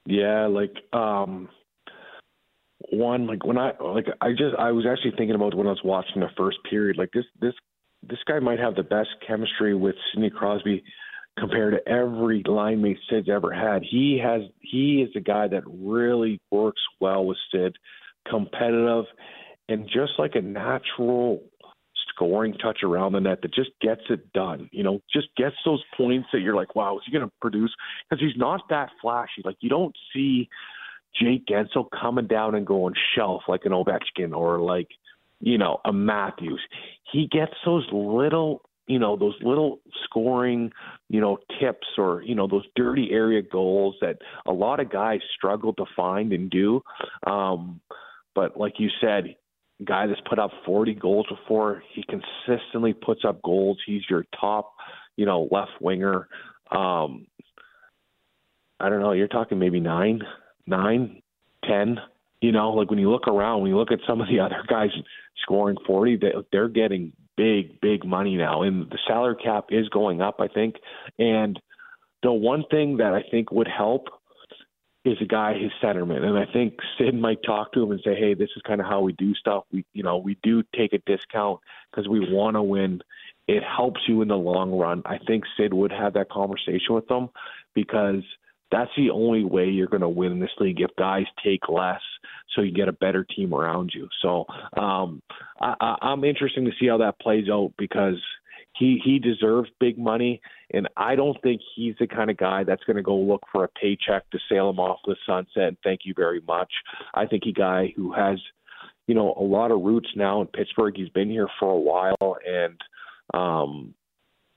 Yeah, 0.07 0.47
like 0.47 0.75
um 0.93 1.49
one 2.91 3.27
like 3.27 3.45
when 3.45 3.57
I 3.57 3.73
like 3.81 4.07
I 4.21 4.31
just 4.31 4.57
I 4.59 4.73
was 4.73 4.85
actually 4.87 5.13
thinking 5.17 5.35
about 5.35 5.55
when 5.55 5.67
I 5.67 5.71
was 5.71 5.81
watching 5.85 6.21
the 6.21 6.29
first 6.37 6.59
period 6.69 6.97
like 6.97 7.11
this 7.13 7.25
this 7.41 7.55
this 8.03 8.19
guy 8.27 8.41
might 8.41 8.59
have 8.59 8.75
the 8.75 8.83
best 8.83 9.11
chemistry 9.27 9.75
with 9.75 9.95
Sidney 10.13 10.31
Crosby 10.31 10.83
compared 11.39 11.75
to 11.75 11.89
every 11.91 12.43
line 12.47 12.83
mate 12.83 12.99
Sid's 13.09 13.29
ever 13.29 13.53
had. 13.53 13.83
He 13.83 14.21
has 14.23 14.43
he 14.61 15.03
is 15.03 15.11
a 15.17 15.21
guy 15.21 15.49
that 15.49 15.63
really 15.67 16.41
works 16.51 16.83
well 17.01 17.25
with 17.25 17.39
Sid, 17.51 17.77
competitive, 18.29 19.07
and 19.69 19.87
just 19.87 20.13
like 20.19 20.35
a 20.35 20.43
natural 20.43 21.43
scoring 22.15 22.55
touch 22.55 22.81
around 22.83 23.13
the 23.13 23.21
net 23.21 23.41
that 23.43 23.55
just 23.55 23.71
gets 23.81 24.03
it 24.11 24.33
done. 24.33 24.69
You 24.73 24.83
know, 24.83 25.01
just 25.13 25.29
gets 25.37 25.57
those 25.65 25.83
points 25.97 26.29
that 26.33 26.41
you're 26.41 26.57
like, 26.57 26.75
wow, 26.77 26.97
is 26.99 27.03
he 27.07 27.13
going 27.13 27.25
to 27.25 27.33
produce? 27.41 27.75
Because 28.09 28.23
he's 28.23 28.37
not 28.37 28.69
that 28.69 28.91
flashy. 29.01 29.43
Like 29.45 29.57
you 29.61 29.71
don't 29.71 29.97
see 30.15 30.49
Jake 31.21 31.47
Guentzel 31.47 31.89
coming 31.91 32.27
down 32.27 32.55
and 32.55 32.67
going 32.67 32.95
shelf 33.15 33.43
like 33.49 33.65
an 33.65 33.73
Ovechkin 33.73 34.35
or 34.35 34.61
like 34.61 34.89
you 35.41 35.59
know 35.59 35.81
a 35.85 35.93
Matthews. 35.93 36.61
He 37.11 37.29
gets 37.31 37.55
those 37.65 37.87
little 37.93 38.63
you 38.87 38.99
know 38.99 39.17
those 39.17 39.35
little 39.43 39.81
scoring 40.05 40.73
you 41.09 41.21
know 41.21 41.39
tips 41.61 41.87
or 41.99 42.23
you 42.23 42.35
know 42.35 42.47
those 42.47 42.65
dirty 42.75 43.11
area 43.11 43.43
goals 43.43 43.95
that 44.01 44.19
a 44.47 44.53
lot 44.53 44.81
of 44.81 44.91
guys 44.91 45.21
struggle 45.37 45.73
to 45.75 45.85
find 45.95 46.33
and 46.33 46.51
do. 46.51 46.83
Um 47.27 47.81
but 48.35 48.59
like 48.59 48.75
you 48.79 48.89
said 49.01 49.37
guy 49.85 50.07
that's 50.07 50.21
put 50.29 50.39
up 50.39 50.51
40 50.65 50.95
goals 50.95 51.27
before 51.29 51.83
he 51.93 52.05
consistently 52.05 52.93
puts 52.93 53.25
up 53.25 53.43
goals. 53.43 53.79
He's 53.87 54.03
your 54.09 54.25
top 54.39 54.75
you 55.17 55.27
know 55.27 55.49
left 55.51 55.73
winger. 55.81 56.29
Um 56.71 57.27
i 58.81 58.89
don't 58.89 59.01
know 59.01 59.13
you're 59.13 59.29
talking 59.29 59.59
maybe 59.59 59.79
nine 59.79 60.23
nine 60.67 61.23
ten 61.65 61.99
you 62.43 62.53
know 62.53 62.71
like 62.71 62.91
when 62.91 62.99
you 62.99 63.11
look 63.11 63.27
around 63.27 63.63
when 63.63 63.71
you 63.71 63.79
look 63.79 63.93
at 63.93 64.01
some 64.07 64.21
of 64.21 64.29
the 64.29 64.41
other 64.45 64.63
guys 64.69 64.91
scoring 65.43 65.77
40 65.87 66.17
they, 66.17 66.33
they're 66.53 66.69
getting 66.69 67.13
big, 67.37 67.81
big 67.81 68.05
money 68.05 68.37
now, 68.37 68.63
and 68.63 68.91
the 68.91 68.99
salary 69.07 69.37
cap 69.43 69.67
is 69.71 69.89
going 69.89 70.21
up, 70.21 70.37
I 70.39 70.49
think. 70.49 70.77
And 71.19 71.59
the 72.23 72.33
one 72.33 72.65
thing 72.71 72.99
that 72.99 73.15
I 73.15 73.23
think 73.31 73.51
would 73.51 73.69
help 73.69 74.09
is 75.05 75.17
a 75.21 75.25
guy 75.25 75.55
his 75.59 75.73
centerman, 75.83 76.23
and 76.23 76.39
I 76.39 76.45
think 76.53 76.75
Sid 76.97 77.15
might 77.15 77.43
talk 77.45 77.73
to 77.73 77.83
him 77.83 77.91
and 77.91 78.01
say, 78.05 78.15
"Hey, 78.15 78.35
this 78.35 78.51
is 78.55 78.63
kind 78.63 78.81
of 78.81 78.87
how 78.87 79.01
we 79.01 79.13
do 79.15 79.35
stuff. 79.35 79.65
We, 79.73 79.85
you 79.93 80.05
know, 80.05 80.19
we 80.19 80.39
do 80.45 80.63
take 80.77 80.93
a 80.93 80.99
discount 80.99 81.59
because 81.91 82.09
we 82.09 82.33
want 82.33 82.57
to 82.57 82.63
win." 82.63 83.03
it 83.49 83.65
helps 83.65 84.01
you 84.07 84.23
in 84.23 84.29
the 84.29 84.37
long 84.37 84.71
run. 84.71 85.03
I 85.05 85.19
think 85.19 85.43
Sid 85.57 85.75
would 85.75 85.91
have 85.91 86.13
that 86.13 86.31
conversation 86.31 86.95
with 86.95 87.09
them 87.09 87.29
because 87.75 88.23
that's 88.71 88.93
the 88.97 89.11
only 89.11 89.43
way 89.43 89.69
you're 89.69 89.89
going 89.89 90.03
to 90.03 90.09
win 90.09 90.39
this 90.39 90.53
league 90.61 90.81
if 90.81 90.95
guys 90.97 91.27
take 91.45 91.69
less 91.69 92.01
so 92.55 92.63
you 92.63 92.73
get 92.73 92.89
a 92.89 92.93
better 92.93 93.25
team 93.25 93.55
around 93.55 93.93
you. 93.95 94.09
So 94.23 94.47
um, 94.77 95.23
I, 95.61 95.75
I, 95.81 95.97
I'm 96.03 96.25
interested 96.25 96.65
to 96.65 96.73
see 96.79 96.89
how 96.89 96.99
that 96.99 97.19
plays 97.21 97.49
out 97.51 97.73
because 97.79 98.17
he 98.79 99.01
he 99.05 99.19
deserves 99.19 99.71
big 99.81 99.99
money, 99.99 100.41
and 100.73 100.89
I 100.97 101.15
don't 101.15 101.41
think 101.43 101.61
he's 101.75 101.95
the 102.01 102.07
kind 102.07 102.31
of 102.31 102.37
guy 102.37 102.65
that's 102.65 102.85
going 102.85 102.97
to 102.97 103.03
go 103.03 103.17
look 103.17 103.43
for 103.53 103.65
a 103.65 103.69
paycheck 103.69 104.29
to 104.31 104.39
sail 104.51 104.71
him 104.71 104.79
off 104.79 104.99
the 105.05 105.17
sunset. 105.27 105.63
And 105.63 105.77
thank 105.85 106.01
you 106.05 106.15
very 106.17 106.41
much. 106.47 106.73
I 107.15 107.27
think 107.27 107.45
a 107.47 107.53
guy 107.53 107.93
who 107.95 108.13
has 108.13 108.39
you 109.07 109.15
know 109.15 109.35
a 109.39 109.43
lot 109.43 109.71
of 109.71 109.83
roots 109.83 110.09
now 110.17 110.41
in 110.41 110.47
Pittsburgh. 110.47 110.95
He's 110.97 111.11
been 111.11 111.31
here 111.31 111.49
for 111.61 111.71
a 111.71 111.79
while, 111.79 112.37
and 112.47 112.81
um, 113.35 113.95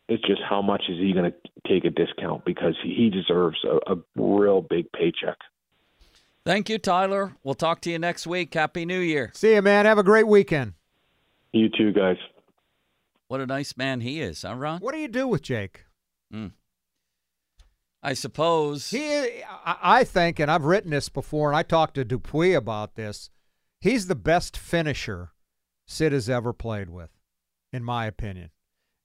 it's 0.07 0.25
just 0.25 0.41
how 0.47 0.61
much 0.61 0.83
is 0.87 0.97
he 0.97 1.13
going 1.13 1.31
to 1.31 1.69
take 1.69 1.85
a 1.85 1.89
discount 1.89 2.45
because 2.45 2.75
he 2.83 3.09
deserves 3.09 3.57
a, 3.65 3.93
a 3.93 3.97
real 4.15 4.61
big 4.61 4.91
paycheck. 4.91 5.37
Thank 6.45 6.69
you, 6.69 6.77
Tyler. 6.77 7.35
We'll 7.43 7.55
talk 7.55 7.81
to 7.81 7.91
you 7.91 7.97
next 7.97 8.27
week. 8.27 8.53
Happy 8.53 8.85
New 8.85 8.99
Year. 8.99 9.31
See 9.33 9.55
you, 9.55 9.63
man. 9.63 9.85
Have 9.85 9.97
a 9.97 10.03
great 10.03 10.27
weekend. 10.27 10.73
You 11.51 11.69
too, 11.69 11.91
guys. 11.91 12.17
What 13.27 13.41
a 13.41 13.47
nice 13.47 13.75
man 13.75 14.01
he 14.01 14.21
is, 14.21 14.43
huh, 14.43 14.53
Ron? 14.53 14.79
What 14.79 14.93
do 14.93 14.99
you 14.99 15.07
do 15.07 15.27
with 15.27 15.41
Jake? 15.41 15.85
Mm. 16.31 16.51
I 18.03 18.13
suppose 18.13 18.91
he. 18.91 19.41
I 19.65 20.03
think, 20.03 20.39
and 20.39 20.51
I've 20.51 20.65
written 20.65 20.91
this 20.91 21.09
before, 21.09 21.49
and 21.49 21.57
I 21.57 21.63
talked 21.63 21.95
to 21.95 22.05
Dupuis 22.05 22.53
about 22.53 22.93
this. 22.93 23.31
He's 23.81 24.05
the 24.05 24.15
best 24.15 24.55
finisher 24.55 25.31
Sid 25.87 26.11
has 26.11 26.29
ever 26.29 26.53
played 26.53 26.91
with, 26.91 27.09
in 27.73 27.83
my 27.83 28.05
opinion. 28.05 28.51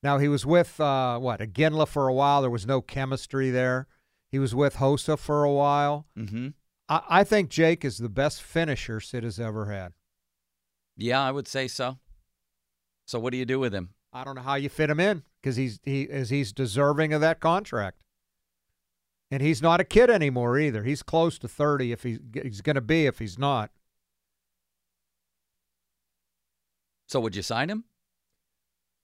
Now 0.02 0.18
he 0.18 0.28
was 0.28 0.44
with 0.44 0.78
uh, 0.78 1.18
what 1.18 1.40
Iginla 1.40 1.88
for 1.88 2.08
a 2.08 2.12
while. 2.12 2.42
There 2.42 2.50
was 2.50 2.66
no 2.66 2.82
chemistry 2.82 3.50
there. 3.50 3.86
He 4.30 4.38
was 4.38 4.54
with 4.54 4.76
Hossa 4.76 5.18
for 5.18 5.44
a 5.44 5.52
while. 5.52 6.06
Mm-hmm. 6.18 6.48
I, 6.90 7.02
I 7.08 7.24
think 7.24 7.48
Jake 7.48 7.84
is 7.84 7.96
the 7.98 8.10
best 8.10 8.42
finisher 8.42 9.00
Sid 9.00 9.22
has 9.22 9.40
ever 9.40 9.66
had. 9.66 9.92
Yeah, 10.96 11.22
I 11.22 11.30
would 11.30 11.48
say 11.48 11.68
so. 11.68 11.98
So 13.06 13.18
what 13.18 13.30
do 13.30 13.38
you 13.38 13.46
do 13.46 13.58
with 13.58 13.72
him? 13.72 13.90
I 14.12 14.24
don't 14.24 14.34
know 14.34 14.42
how 14.42 14.56
you 14.56 14.68
fit 14.68 14.90
him 14.90 15.00
in 15.00 15.22
because 15.40 15.56
he's 15.56 15.78
he 15.84 16.02
is 16.02 16.30
he's 16.30 16.52
deserving 16.52 17.12
of 17.12 17.20
that 17.20 17.40
contract, 17.40 18.02
and 19.30 19.40
he's 19.40 19.62
not 19.62 19.80
a 19.80 19.84
kid 19.84 20.10
anymore 20.10 20.58
either. 20.58 20.82
He's 20.82 21.02
close 21.02 21.38
to 21.38 21.48
thirty 21.48 21.92
if 21.92 22.02
he's 22.02 22.18
he's 22.34 22.60
going 22.60 22.74
to 22.74 22.80
be 22.80 23.06
if 23.06 23.20
he's 23.20 23.38
not. 23.38 23.70
So 27.06 27.20
would 27.20 27.36
you 27.36 27.42
sign 27.42 27.70
him? 27.70 27.84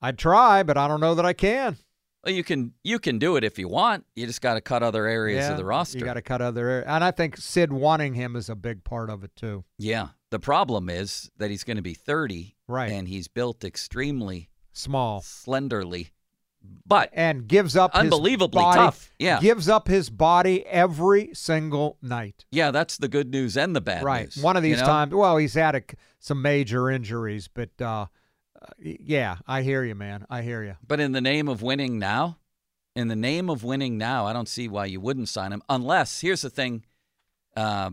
I'd 0.03 0.18
try, 0.18 0.62
but 0.62 0.77
I 0.77 0.87
don't 0.87 1.01
know 1.01 1.14
that 1.14 1.25
I 1.25 1.33
can. 1.33 1.79
Well, 2.27 2.35
you 2.35 2.43
can 2.43 2.73
you 2.83 2.99
can 2.99 3.21
do 3.21 3.37
it 3.37 3.45
if 3.45 3.57
you 3.57 3.69
want. 3.69 4.05
You 4.17 4.27
just 4.27 4.41
got 4.41 4.55
to 4.55 4.61
cut 4.61 4.83
other 4.83 5.07
areas 5.07 5.45
yeah, 5.45 5.53
of 5.53 5.59
the 5.59 5.65
roster. 5.65 5.99
You 5.99 6.05
got 6.05 6.15
to 6.15 6.23
cut 6.23 6.43
other 6.43 6.69
areas, 6.69 6.87
and 6.89 7.05
I 7.05 7.12
think 7.12 7.37
Sid 7.37 7.73
wanting 7.73 8.15
him 8.15 8.35
is 8.35 8.49
a 8.49 8.57
big 8.57 8.83
part 8.83 9.11
of 9.11 9.23
it 9.23 9.31
too. 9.37 9.62
Yeah, 9.79 10.09
the 10.31 10.41
problem 10.41 10.91
is 10.91 11.31
that 11.39 11.51
he's 11.51 11.62
going 11.62 11.77
to 11.77 11.85
be 11.85 11.95
thirty, 11.95 12.57
right? 12.67 12.91
And 12.91 13.07
he's 13.07 13.29
built 13.29 13.62
extremely 13.62 14.51
small, 14.73 15.21
slenderly, 15.21 16.11
but 16.85 17.11
and 17.12 17.47
gives 17.47 17.77
up 17.77 17.95
unbelievably 17.95 18.61
body, 18.61 18.77
tough. 18.77 19.12
Yeah, 19.21 19.39
gives 19.39 19.69
up 19.69 19.87
his 19.87 20.11
body 20.11 20.67
every 20.67 21.31
single 21.33 21.97
night. 22.03 22.45
Yeah, 22.51 22.73
that's 22.73 22.97
the 22.97 23.07
good 23.07 23.31
news 23.31 23.57
and 23.57 23.77
the 23.77 23.81
bad 23.81 24.03
right. 24.03 24.25
news. 24.25 24.43
One 24.43 24.57
of 24.57 24.65
these 24.65 24.79
you 24.79 24.83
know? 24.83 24.89
times, 24.89 25.15
well, 25.15 25.37
he's 25.37 25.55
had 25.55 25.77
a, 25.77 25.83
some 26.19 26.43
major 26.43 26.91
injuries, 26.91 27.47
but 27.47 27.81
uh, 27.81 28.07
uh, 28.62 28.66
yeah, 28.79 29.37
I 29.47 29.62
hear 29.62 29.85
you, 29.85 29.95
man. 29.95 30.27
I 30.31 30.42
hear 30.42 30.62
you. 30.62 30.77
But 30.87 31.01
in 31.01 31.12
the 31.12 31.21
name 31.21 31.49
of 31.49 31.62
winning 31.62 31.99
now, 31.99 32.38
in 32.95 33.09
the 33.09 33.16
name 33.16 33.51
of 33.51 33.62
winning 33.62 33.99
now, 33.99 34.27
I 34.27 34.33
don't 34.33 34.49
see 34.49 34.69
why 34.69 34.87
you 34.87 35.01
wouldn't 35.01 35.29
sign 35.29 35.53
him. 35.53 35.62
Unless 35.69 36.21
here's 36.21 36.42
the 36.42 36.51
thing, 36.51 36.85
uh, 37.57 37.90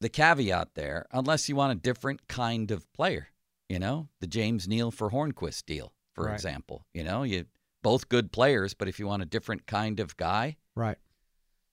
the 0.00 0.08
caveat 0.08 0.74
there, 0.74 1.06
unless 1.12 1.48
you 1.48 1.56
want 1.56 1.72
a 1.72 1.80
different 1.80 2.28
kind 2.28 2.70
of 2.70 2.92
player. 2.92 3.28
You 3.68 3.80
know, 3.80 4.08
the 4.20 4.28
James 4.28 4.68
Neal 4.68 4.92
for 4.92 5.10
Hornqvist 5.10 5.64
deal, 5.66 5.92
for 6.14 6.26
right. 6.26 6.34
example. 6.34 6.86
You 6.94 7.02
know, 7.02 7.24
you 7.24 7.46
both 7.82 8.08
good 8.08 8.30
players, 8.30 8.74
but 8.74 8.86
if 8.86 9.00
you 9.00 9.08
want 9.08 9.22
a 9.22 9.26
different 9.26 9.66
kind 9.66 9.98
of 9.98 10.16
guy, 10.16 10.56
right, 10.76 10.98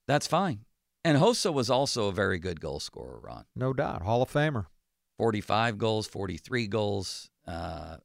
that's 0.08 0.26
fine. 0.26 0.66
And 1.04 1.18
Hossa 1.18 1.54
was 1.54 1.70
also 1.70 2.08
a 2.08 2.12
very 2.12 2.40
good 2.40 2.62
goal 2.62 2.80
scorer, 2.80 3.20
Ron. 3.22 3.46
No 3.56 3.74
doubt, 3.74 4.02
Hall 4.02 4.24
of 4.24 4.32
Famer. 4.32 4.66
Forty-five 5.20 5.78
goals, 5.78 6.08
forty-three 6.08 6.66
goals. 6.66 7.30
Uh, 7.48 7.98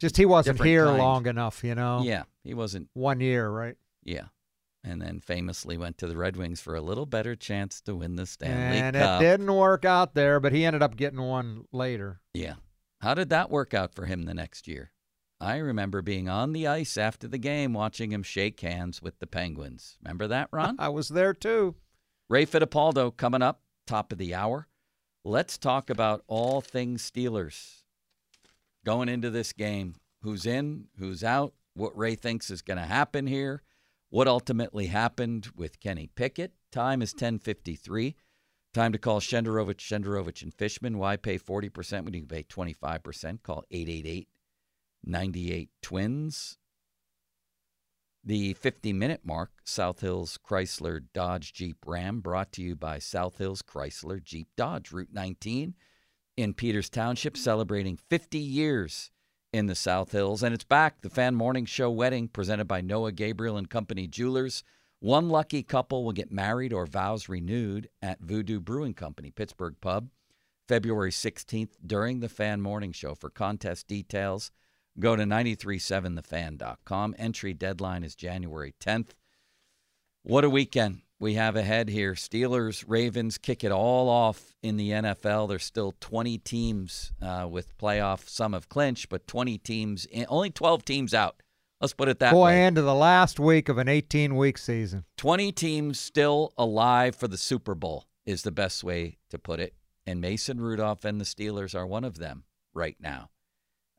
Just 0.00 0.16
he 0.16 0.26
wasn't 0.26 0.62
here 0.62 0.86
long 0.86 1.26
enough, 1.26 1.62
you 1.64 1.74
know. 1.74 2.02
Yeah, 2.02 2.24
he 2.42 2.54
wasn't 2.54 2.88
one 2.94 3.20
year, 3.20 3.48
right? 3.50 3.76
Yeah, 4.02 4.26
and 4.82 5.00
then 5.00 5.20
famously 5.20 5.76
went 5.76 5.98
to 5.98 6.06
the 6.06 6.16
Red 6.16 6.36
Wings 6.36 6.60
for 6.60 6.74
a 6.74 6.80
little 6.80 7.06
better 7.06 7.36
chance 7.36 7.80
to 7.82 7.94
win 7.94 8.16
the 8.16 8.26
Stanley 8.26 8.78
and 8.78 8.96
Cup. 8.96 9.20
it 9.20 9.24
didn't 9.24 9.54
work 9.54 9.84
out 9.84 10.14
there, 10.14 10.40
but 10.40 10.52
he 10.52 10.64
ended 10.64 10.82
up 10.82 10.96
getting 10.96 11.20
one 11.20 11.64
later. 11.72 12.20
Yeah. 12.34 12.54
How 13.00 13.14
did 13.14 13.30
that 13.30 13.50
work 13.50 13.72
out 13.74 13.94
for 13.94 14.06
him 14.06 14.24
the 14.24 14.34
next 14.34 14.68
year? 14.68 14.92
I 15.40 15.56
remember 15.56 16.02
being 16.02 16.28
on 16.28 16.52
the 16.52 16.66
ice 16.66 16.98
after 16.98 17.26
the 17.26 17.38
game 17.38 17.72
watching 17.72 18.12
him 18.12 18.22
shake 18.22 18.60
hands 18.60 19.00
with 19.00 19.18
the 19.20 19.26
Penguins. 19.26 19.96
Remember 20.02 20.26
that, 20.28 20.48
Ron? 20.52 20.76
I 20.78 20.90
was 20.90 21.08
there 21.08 21.32
too. 21.32 21.76
Ray 22.28 22.44
Fittipaldo 22.46 23.16
coming 23.16 23.42
up, 23.42 23.62
top 23.86 24.12
of 24.12 24.18
the 24.18 24.34
hour. 24.34 24.68
Let's 25.24 25.58
talk 25.58 25.90
about 25.90 26.22
all 26.26 26.60
things 26.60 27.10
Steelers 27.10 27.79
going 28.84 29.08
into 29.08 29.30
this 29.30 29.52
game. 29.52 29.94
Who's 30.22 30.44
in, 30.46 30.86
who's 30.98 31.24
out, 31.24 31.54
what 31.74 31.96
Ray 31.96 32.14
thinks 32.14 32.50
is 32.50 32.62
going 32.62 32.76
to 32.76 32.84
happen 32.84 33.26
here, 33.26 33.62
what 34.10 34.28
ultimately 34.28 34.86
happened 34.86 35.48
with 35.56 35.80
Kenny 35.80 36.08
Pickett. 36.14 36.52
Time 36.70 37.00
is 37.00 37.12
1053. 37.12 38.16
Time 38.72 38.92
to 38.92 38.98
call 38.98 39.20
Shenderovich, 39.20 39.78
Shenderovich, 39.78 40.42
and 40.42 40.54
Fishman. 40.54 40.98
Why 40.98 41.16
pay 41.16 41.38
40% 41.38 42.04
when 42.04 42.14
you 42.14 42.20
can 42.20 42.28
pay 42.28 42.42
25%? 42.42 43.42
Call 43.42 43.64
888 43.70 44.28
98 45.04 45.70
Twins. 45.82 46.58
The 48.22 48.52
50 48.52 48.92
minute 48.92 49.22
mark, 49.24 49.50
South 49.64 50.00
Hills 50.00 50.38
Chrysler 50.46 51.00
Dodge 51.14 51.54
Jeep 51.54 51.78
Ram, 51.86 52.20
brought 52.20 52.52
to 52.52 52.62
you 52.62 52.76
by 52.76 52.98
South 52.98 53.38
Hills 53.38 53.62
Chrysler 53.62 54.22
Jeep 54.22 54.48
Dodge, 54.56 54.92
Route 54.92 55.08
19 55.10 55.74
in 56.42 56.54
Peters 56.54 56.88
Township, 56.88 57.36
celebrating 57.36 57.96
50 57.96 58.38
years 58.38 59.10
in 59.52 59.66
the 59.66 59.74
South 59.74 60.12
Hills. 60.12 60.42
And 60.42 60.54
it's 60.54 60.64
back, 60.64 61.02
the 61.02 61.10
Fan 61.10 61.34
Morning 61.34 61.64
Show 61.66 61.90
wedding 61.90 62.28
presented 62.28 62.66
by 62.66 62.80
Noah 62.80 63.12
Gabriel 63.12 63.56
and 63.56 63.68
Company 63.68 64.06
Jewelers. 64.06 64.62
One 65.00 65.28
lucky 65.28 65.62
couple 65.62 66.04
will 66.04 66.12
get 66.12 66.30
married 66.30 66.72
or 66.72 66.86
vows 66.86 67.28
renewed 67.28 67.88
at 68.02 68.20
Voodoo 68.20 68.60
Brewing 68.60 68.94
Company, 68.94 69.30
Pittsburgh 69.30 69.76
Pub, 69.80 70.08
February 70.68 71.10
16th 71.10 71.72
during 71.84 72.20
the 72.20 72.28
Fan 72.28 72.60
Morning 72.60 72.92
Show. 72.92 73.14
For 73.14 73.30
contest 73.30 73.88
details, 73.88 74.50
go 74.98 75.16
to 75.16 75.24
937thefan.com. 75.24 77.14
Entry 77.18 77.54
deadline 77.54 78.04
is 78.04 78.14
January 78.14 78.74
10th. 78.80 79.10
What 80.22 80.44
a 80.44 80.50
weekend 80.50 81.00
we 81.20 81.34
have 81.34 81.54
ahead 81.54 81.90
here. 81.90 82.14
Steelers, 82.14 82.82
Ravens 82.88 83.36
kick 83.38 83.62
it 83.62 83.70
all 83.70 84.08
off 84.08 84.56
in 84.62 84.78
the 84.78 84.90
NFL. 84.90 85.48
There's 85.48 85.64
still 85.64 85.94
20 86.00 86.38
teams 86.38 87.12
uh, 87.20 87.46
with 87.48 87.76
playoff. 87.78 88.26
Some 88.28 88.54
have 88.54 88.70
clinched, 88.70 89.10
but 89.10 89.26
20 89.28 89.58
teams, 89.58 90.06
in, 90.06 90.24
only 90.28 90.50
12 90.50 90.84
teams 90.84 91.14
out. 91.14 91.42
Let's 91.80 91.92
put 91.92 92.08
it 92.08 92.18
that 92.18 92.32
Boy, 92.32 92.46
way. 92.46 92.56
Boy, 92.56 92.66
into 92.66 92.82
the 92.82 92.94
last 92.94 93.38
week 93.38 93.68
of 93.68 93.78
an 93.78 93.88
18 93.88 94.34
week 94.34 94.58
season. 94.58 95.04
20 95.18 95.52
teams 95.52 96.00
still 96.00 96.52
alive 96.58 97.14
for 97.14 97.28
the 97.28 97.38
Super 97.38 97.74
Bowl 97.74 98.06
is 98.24 98.42
the 98.42 98.50
best 98.50 98.82
way 98.82 99.18
to 99.28 99.38
put 99.38 99.60
it. 99.60 99.74
And 100.06 100.20
Mason 100.20 100.60
Rudolph 100.60 101.04
and 101.04 101.20
the 101.20 101.24
Steelers 101.24 101.74
are 101.74 101.86
one 101.86 102.04
of 102.04 102.18
them 102.18 102.44
right 102.74 102.96
now. 102.98 103.28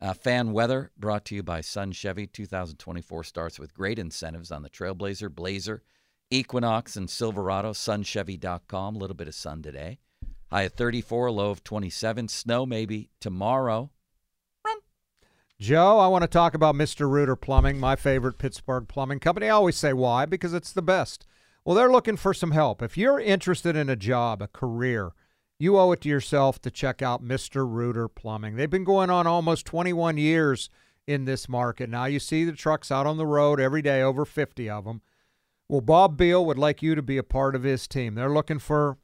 Uh, 0.00 0.12
fan 0.12 0.52
weather 0.52 0.90
brought 0.98 1.24
to 1.26 1.36
you 1.36 1.44
by 1.44 1.60
Sun 1.60 1.92
Chevy. 1.92 2.26
2024 2.26 3.22
starts 3.22 3.60
with 3.60 3.72
great 3.72 4.00
incentives 4.00 4.50
on 4.50 4.62
the 4.62 4.70
Trailblazer, 4.70 5.32
Blazer, 5.32 5.82
Equinox, 6.32 6.96
and 6.96 7.08
Silverado. 7.08 7.72
SunChevy.com. 7.72 8.96
A 8.96 8.98
little 8.98 9.16
bit 9.16 9.28
of 9.28 9.34
sun 9.34 9.62
today. 9.62 9.98
High 10.50 10.62
of 10.62 10.72
34, 10.72 11.30
low 11.30 11.50
of 11.50 11.62
27. 11.64 12.28
Snow 12.28 12.66
maybe 12.66 13.10
tomorrow. 13.20 13.90
Joe, 15.60 16.00
I 16.00 16.08
want 16.08 16.22
to 16.22 16.28
talk 16.28 16.54
about 16.54 16.74
Mr. 16.74 17.08
Rooter 17.08 17.36
Plumbing, 17.36 17.78
my 17.78 17.94
favorite 17.94 18.36
Pittsburgh 18.36 18.88
plumbing 18.88 19.20
company. 19.20 19.46
I 19.46 19.50
always 19.50 19.76
say 19.76 19.92
why, 19.92 20.26
because 20.26 20.52
it's 20.52 20.72
the 20.72 20.82
best. 20.82 21.24
Well, 21.64 21.76
they're 21.76 21.92
looking 21.92 22.16
for 22.16 22.34
some 22.34 22.50
help. 22.50 22.82
If 22.82 22.98
you're 22.98 23.20
interested 23.20 23.76
in 23.76 23.88
a 23.88 23.94
job, 23.94 24.42
a 24.42 24.48
career, 24.48 25.12
you 25.60 25.78
owe 25.78 25.92
it 25.92 26.00
to 26.00 26.08
yourself 26.08 26.60
to 26.62 26.70
check 26.72 27.00
out 27.00 27.22
Mr. 27.22 27.64
Rooter 27.64 28.08
Plumbing. 28.08 28.56
They've 28.56 28.68
been 28.68 28.82
going 28.82 29.08
on 29.08 29.28
almost 29.28 29.64
21 29.66 30.16
years 30.16 30.68
in 31.06 31.26
this 31.26 31.48
market. 31.48 31.88
Now 31.88 32.06
you 32.06 32.18
see 32.18 32.44
the 32.44 32.50
trucks 32.50 32.90
out 32.90 33.06
on 33.06 33.16
the 33.16 33.26
road 33.26 33.60
every 33.60 33.82
day, 33.82 34.02
over 34.02 34.24
50 34.24 34.68
of 34.68 34.84
them. 34.84 35.02
Well, 35.72 35.80
Bob 35.80 36.18
Beal 36.18 36.44
would 36.44 36.58
like 36.58 36.82
you 36.82 36.94
to 36.94 37.00
be 37.00 37.16
a 37.16 37.22
part 37.22 37.56
of 37.56 37.62
his 37.62 37.88
team. 37.88 38.14
They're 38.14 38.28
looking 38.28 38.58
for 38.58 38.98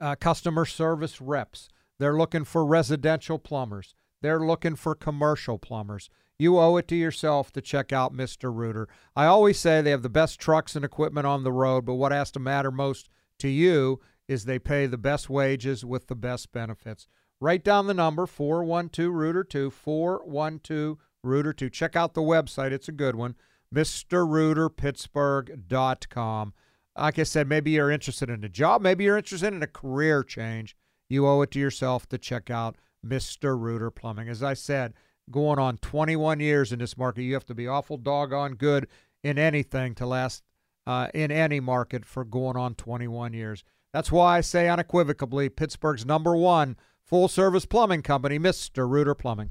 uh, 0.00 0.16
customer 0.16 0.64
service 0.64 1.20
reps. 1.20 1.68
They're 2.00 2.18
looking 2.18 2.42
for 2.42 2.66
residential 2.66 3.38
plumbers. 3.38 3.94
They're 4.20 4.40
looking 4.40 4.74
for 4.74 4.96
commercial 4.96 5.56
plumbers. 5.56 6.10
You 6.36 6.58
owe 6.58 6.78
it 6.78 6.88
to 6.88 6.96
yourself 6.96 7.52
to 7.52 7.60
check 7.60 7.92
out 7.92 8.12
Mr. 8.12 8.52
Rooter. 8.52 8.88
I 9.14 9.26
always 9.26 9.60
say 9.60 9.80
they 9.80 9.92
have 9.92 10.02
the 10.02 10.08
best 10.08 10.40
trucks 10.40 10.74
and 10.74 10.84
equipment 10.84 11.28
on 11.28 11.44
the 11.44 11.52
road, 11.52 11.86
but 11.86 11.94
what 11.94 12.10
has 12.10 12.32
to 12.32 12.40
matter 12.40 12.72
most 12.72 13.08
to 13.38 13.48
you 13.48 14.00
is 14.26 14.46
they 14.46 14.58
pay 14.58 14.86
the 14.86 14.98
best 14.98 15.30
wages 15.30 15.84
with 15.84 16.08
the 16.08 16.16
best 16.16 16.50
benefits. 16.50 17.06
Write 17.40 17.62
down 17.62 17.86
the 17.86 17.94
number 17.94 18.26
412 18.26 19.14
Rooter 19.14 19.44
2 19.44 19.70
412 19.70 20.98
Rooter 21.22 21.52
2. 21.52 21.70
Check 21.70 21.94
out 21.94 22.14
the 22.14 22.20
website, 22.20 22.72
it's 22.72 22.88
a 22.88 22.92
good 22.92 23.14
one. 23.14 23.36
MrRooterPittsburgh.com. 23.74 26.54
Like 26.96 27.18
I 27.18 27.22
said, 27.22 27.48
maybe 27.48 27.72
you're 27.72 27.90
interested 27.90 28.30
in 28.30 28.44
a 28.44 28.48
job, 28.48 28.80
maybe 28.82 29.04
you're 29.04 29.18
interested 29.18 29.54
in 29.54 29.62
a 29.62 29.68
career 29.68 30.22
change. 30.22 30.76
You 31.08 31.26
owe 31.26 31.42
it 31.42 31.50
to 31.52 31.58
yourself 31.58 32.08
to 32.08 32.18
check 32.18 32.50
out 32.50 32.76
Mr. 33.06 33.58
Rooter 33.58 33.90
Plumbing. 33.90 34.28
As 34.28 34.42
I 34.42 34.54
said, 34.54 34.94
going 35.30 35.58
on 35.58 35.78
21 35.78 36.40
years 36.40 36.72
in 36.72 36.80
this 36.80 36.98
market, 36.98 37.22
you 37.22 37.34
have 37.34 37.46
to 37.46 37.54
be 37.54 37.66
awful 37.66 37.96
doggone 37.96 38.54
good 38.54 38.88
in 39.22 39.38
anything 39.38 39.94
to 39.94 40.06
last 40.06 40.42
uh, 40.86 41.08
in 41.14 41.30
any 41.30 41.60
market 41.60 42.04
for 42.04 42.24
going 42.24 42.56
on 42.56 42.74
21 42.74 43.32
years. 43.32 43.64
That's 43.92 44.12
why 44.12 44.38
I 44.38 44.40
say 44.40 44.68
unequivocally 44.68 45.48
Pittsburgh's 45.48 46.04
number 46.04 46.36
one 46.36 46.76
full 47.04 47.28
service 47.28 47.66
plumbing 47.66 48.02
company, 48.02 48.38
Mr. 48.38 48.88
Rooter 48.88 49.14
Plumbing. 49.14 49.50